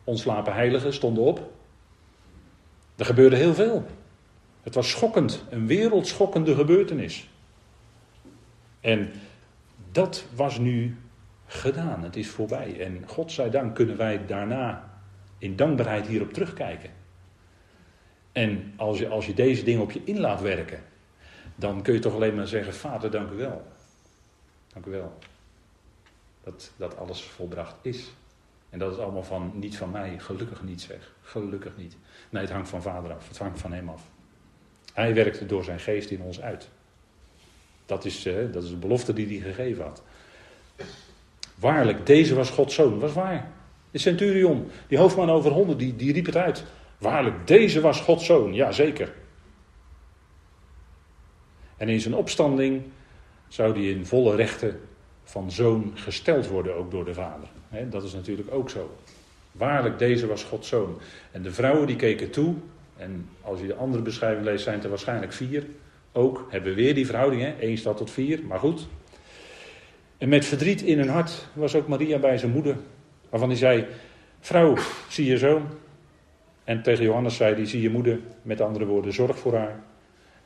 [0.03, 1.51] Ontslapen heiligen stonden op.
[2.95, 3.85] Er gebeurde heel veel.
[4.63, 7.29] Het was schokkend, een wereldschokkende gebeurtenis.
[8.79, 9.11] En
[9.91, 10.97] dat was nu
[11.49, 12.03] gedaan.
[12.03, 12.79] Het is voorbij.
[12.79, 14.91] En God zij dank kunnen wij daarna
[15.37, 16.89] in dankbaarheid hierop terugkijken.
[18.31, 20.83] En als je, als je deze dingen op je in laat werken,
[21.55, 23.67] dan kun je toch alleen maar zeggen: Vader, dank u wel.
[24.73, 25.17] Dank u wel.
[26.43, 28.11] Dat, dat alles volbracht is.
[28.69, 31.13] En dat is allemaal van, niet van mij, gelukkig niet zeg.
[31.21, 31.97] Gelukkig niet.
[32.29, 33.27] Nee, het hangt van vader af.
[33.27, 34.01] Het hangt van hem af.
[34.93, 36.69] Hij werkte door zijn geest in ons uit.
[37.85, 40.03] Dat is, uh, dat is de belofte die hij gegeven had.
[41.59, 42.99] Waarlijk, deze was Gods zoon.
[42.99, 43.51] Was waar.
[43.91, 46.63] De centurion, die hoofdman over honden, die, die riep het uit.
[46.97, 48.53] Waarlijk, deze was Gods zoon.
[48.53, 49.13] Ja, zeker.
[51.77, 52.81] En in zijn opstanding
[53.47, 54.79] zou hij in volle rechten
[55.23, 57.47] van zoon gesteld worden, ook door de vader.
[57.89, 58.97] dat is natuurlijk ook zo.
[59.51, 60.99] Waarlijk, deze was Gods zoon.
[61.31, 62.55] En de vrouwen die keken toe.
[62.97, 65.65] En als je de andere beschrijving leest, zijn het er waarschijnlijk vier.
[66.11, 67.49] Ook hebben we weer die verhouding, hè?
[67.59, 68.87] 1 staat tot vier, maar goed.
[70.19, 72.75] En met verdriet in hun hart was ook Maria bij zijn moeder.
[73.29, 73.85] Waarvan hij zei,
[74.39, 74.77] vrouw,
[75.09, 75.67] zie je zoon.
[76.63, 78.19] En tegen Johannes zei hij, zie je moeder.
[78.41, 79.79] Met andere woorden, zorg voor haar.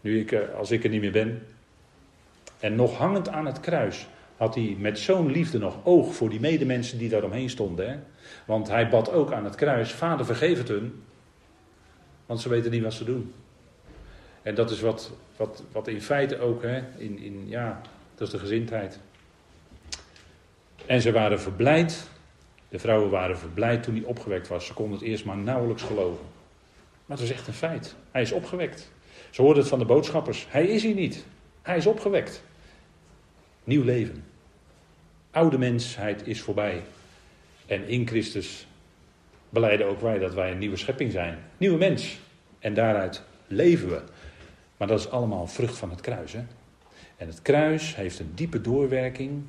[0.01, 1.41] Nu ik, als ik er niet meer ben.
[2.59, 4.07] En nog hangend aan het kruis
[4.37, 7.89] had hij met zo'n liefde nog oog voor die medemensen die daaromheen stonden.
[7.89, 7.97] Hè?
[8.45, 11.03] Want hij bad ook aan het kruis, vader vergeef het hun.
[12.25, 13.33] Want ze weten niet wat ze doen.
[14.41, 17.81] En dat is wat, wat, wat in feite ook, hè, in, in, ja,
[18.15, 18.99] dat is de gezindheid.
[20.85, 22.09] En ze waren verblijd,
[22.69, 24.65] de vrouwen waren verblijd toen hij opgewekt was.
[24.65, 26.25] Ze konden het eerst maar nauwelijks geloven.
[27.05, 27.95] Maar het is echt een feit.
[28.11, 28.91] Hij is opgewekt.
[29.29, 30.45] Ze hoorden het van de boodschappers.
[30.49, 31.25] Hij is hier niet.
[31.61, 32.43] Hij is opgewekt.
[33.63, 34.23] Nieuw leven.
[35.31, 36.81] Oude mensheid is voorbij.
[37.65, 38.67] En in Christus
[39.49, 41.37] beleiden ook wij dat wij een nieuwe schepping zijn.
[41.57, 42.19] Nieuwe mens.
[42.59, 44.01] En daaruit leven we.
[44.77, 46.33] Maar dat is allemaal vrucht van het kruis.
[46.33, 46.43] Hè?
[47.17, 49.43] En het kruis heeft een diepe doorwerking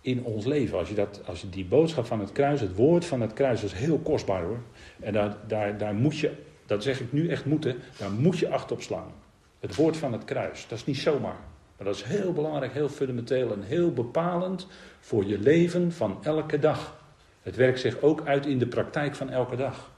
[0.00, 0.78] in ons leven.
[0.78, 3.60] Als je, dat, als je die boodschap van het kruis, het woord van het kruis,
[3.60, 4.60] dat is heel kostbaar hoor.
[5.00, 6.32] En daar, daar, daar moet je,
[6.66, 9.12] dat zeg ik nu echt moeten, daar moet je acht op slaan.
[9.60, 11.36] Het woord van het kruis, dat is niet zomaar.
[11.76, 14.66] Maar dat is heel belangrijk, heel fundamenteel en heel bepalend
[15.00, 16.96] voor je leven van elke dag.
[17.42, 19.90] Het werkt zich ook uit in de praktijk van elke dag.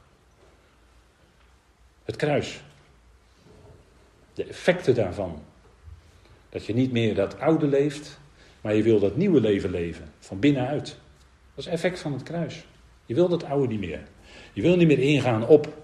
[2.05, 2.62] Het kruis.
[4.34, 5.42] De effecten daarvan.
[6.48, 8.20] Dat je niet meer dat oude leeft,
[8.61, 10.97] maar je wil dat nieuwe leven leven, van binnenuit.
[11.55, 12.65] Dat is effect van het kruis.
[13.07, 14.03] Je wil dat oude niet meer.
[14.53, 15.77] Je wil niet meer ingaan op.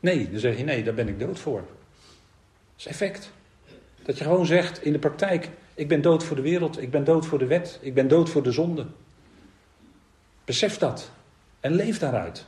[0.00, 1.60] Nee, dan zeg je nee, daar ben ik dood voor.
[1.60, 3.30] Dat is effect.
[4.02, 7.04] Dat je gewoon zegt in de praktijk: ik ben dood voor de wereld, ik ben
[7.04, 8.86] dood voor de wet, ik ben dood voor de zonde.
[10.44, 11.10] Besef dat
[11.60, 12.44] en leef daaruit.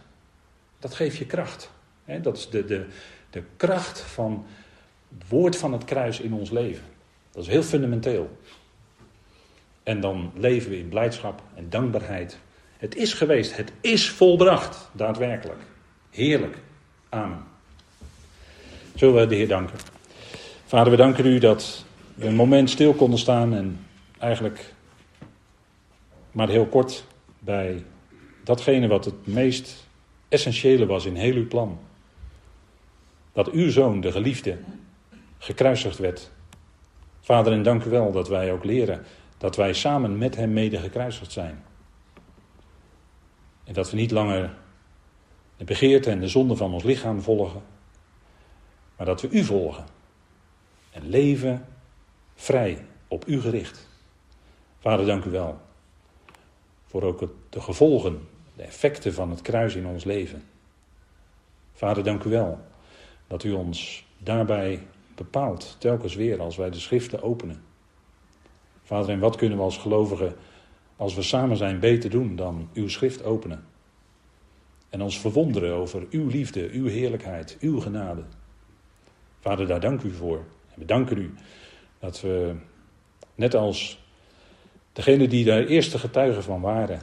[0.78, 1.70] Dat geeft je kracht.
[2.22, 2.86] Dat is de, de,
[3.30, 4.46] de kracht van
[5.18, 6.84] het woord van het kruis in ons leven.
[7.30, 8.38] Dat is heel fundamenteel.
[9.88, 12.38] En dan leven we in blijdschap en dankbaarheid.
[12.78, 15.60] Het is geweest, het is volbracht, daadwerkelijk.
[16.10, 16.58] Heerlijk.
[17.08, 17.42] Amen.
[18.94, 19.78] Zullen we de Heer danken?
[20.64, 21.84] Vader, we danken u dat
[22.14, 23.86] we een moment stil konden staan en
[24.18, 24.74] eigenlijk
[26.30, 27.04] maar heel kort
[27.38, 27.84] bij
[28.44, 29.86] datgene wat het meest
[30.28, 31.78] essentiële was in heel uw plan.
[33.32, 34.58] Dat uw zoon, de geliefde,
[35.38, 36.30] gekruisigd werd.
[37.20, 39.04] Vader, en dank u wel dat wij ook leren
[39.38, 41.64] dat wij samen met hem mede gekruisigd zijn.
[43.64, 44.54] En dat we niet langer
[45.56, 47.62] de begeerte en de zonde van ons lichaam volgen,
[48.96, 49.84] maar dat we u volgen
[50.90, 51.66] en leven
[52.34, 53.88] vrij op u gericht.
[54.78, 55.60] Vader, dank u wel
[56.86, 60.42] voor ook de gevolgen, de effecten van het kruis in ons leven.
[61.72, 62.60] Vader, dank u wel
[63.26, 67.67] dat u ons daarbij bepaalt, telkens weer als wij de schriften openen.
[68.88, 70.34] Vader, en wat kunnen we als gelovigen,
[70.96, 73.64] als we samen zijn, beter doen dan uw schrift openen?
[74.88, 78.22] En ons verwonderen over uw liefde, uw heerlijkheid, uw genade.
[79.40, 80.36] Vader, daar dank u voor.
[80.68, 81.34] En we danken u
[81.98, 82.54] dat we,
[83.34, 84.04] net als
[84.92, 87.02] degene die daar eerste getuigen van waren,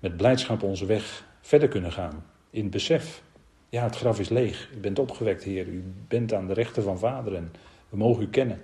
[0.00, 2.24] met blijdschap onze weg verder kunnen gaan.
[2.50, 3.22] In besef,
[3.68, 4.70] ja, het graf is leeg.
[4.76, 5.66] U bent opgewekt, Heer.
[5.66, 7.52] U bent aan de rechter van Vader en
[7.88, 8.60] we mogen u kennen.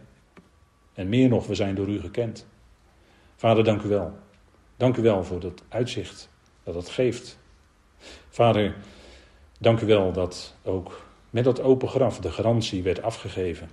[0.94, 2.46] En meer nog, we zijn door u gekend.
[3.36, 4.12] Vader, dank u wel.
[4.76, 6.28] Dank u wel voor dat uitzicht
[6.62, 7.38] dat het geeft.
[8.28, 8.76] Vader,
[9.58, 13.70] dank u wel dat ook met dat open graf de garantie werd afgegeven.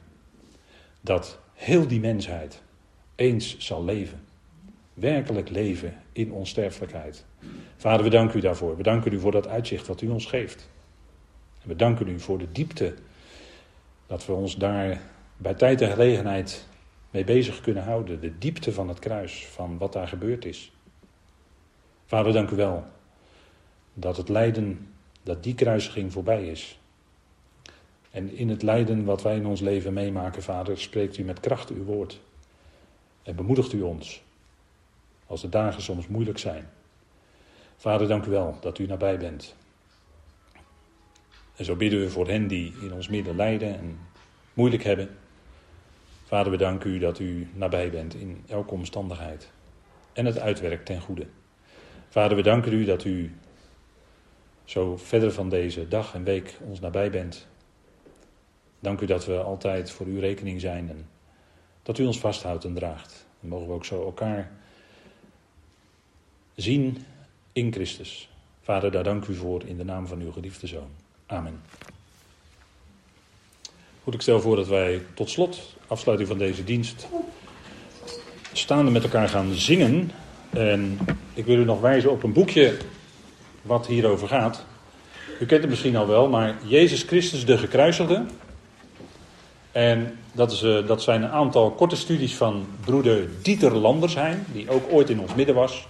[1.01, 2.61] Dat heel die mensheid
[3.15, 4.24] eens zal leven.
[4.93, 7.26] Werkelijk leven in onsterfelijkheid.
[7.78, 8.78] Vader, we danken u daarvoor.
[8.78, 10.69] We danken u voor dat uitzicht wat u ons geeft.
[11.61, 12.93] En we danken u voor de diepte
[14.07, 15.01] dat we ons daar
[15.38, 16.67] bij tijd en gelegenheid
[17.12, 18.20] mee bezig kunnen houden.
[18.20, 20.72] De diepte van het kruis, van wat daar gebeurd is.
[22.05, 22.84] Vader, dank u wel
[23.93, 24.93] dat het lijden,
[25.24, 26.80] dat die kruisiging voorbij is.
[28.12, 31.70] En in het lijden wat wij in ons leven meemaken, Vader, spreekt u met kracht
[31.70, 32.20] uw woord.
[33.24, 34.22] En bemoedigt u ons
[35.28, 36.70] als de dagen soms moeilijk zijn.
[37.78, 39.55] Vader, dank u wel dat u nabij bent.
[41.55, 43.99] En zo bidden we voor hen die in ons midden lijden en
[44.53, 45.09] moeilijk hebben.
[46.32, 49.51] Vader, we danken u dat u nabij bent in elke omstandigheid.
[50.13, 51.27] En het uitwerkt ten goede.
[52.09, 53.36] Vader, we danken u dat u
[54.63, 57.47] zo verder van deze dag en week ons nabij bent.
[58.79, 61.09] Dank u dat we altijd voor uw rekening zijn en
[61.84, 63.25] dat u ons vasthoudt en draagt.
[63.39, 64.51] Dan mogen we ook zo elkaar
[66.55, 67.05] zien
[67.53, 68.29] in Christus.
[68.61, 70.91] Vader, daar dank u voor in de naam van uw geliefde Zoon.
[71.25, 71.61] Amen.
[74.03, 77.07] Goed, ik stel voor dat wij tot slot, afsluiting van deze dienst,
[78.53, 80.11] staande met elkaar gaan zingen.
[80.49, 80.99] En
[81.33, 82.77] ik wil u nog wijzen op een boekje
[83.61, 84.65] wat hierover gaat.
[85.39, 88.25] U kent het misschien al wel, maar Jezus Christus de gekruisigde.
[89.71, 94.69] En dat, is, uh, dat zijn een aantal korte studies van broeder Dieter Landersheim, die
[94.69, 95.87] ook ooit in ons midden was.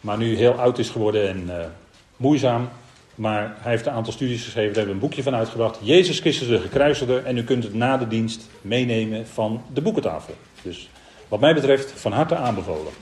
[0.00, 1.64] Maar nu heel oud is geworden en uh,
[2.16, 2.68] moeizaam.
[3.14, 5.78] Maar hij heeft een aantal studies geschreven, daar hebben we een boekje van uitgebracht.
[5.82, 7.18] Jezus Christus de gekruisigde.
[7.18, 10.34] En u kunt het na de dienst meenemen van de boekentafel.
[10.62, 10.88] Dus
[11.28, 12.92] wat mij betreft van harte aanbevolen.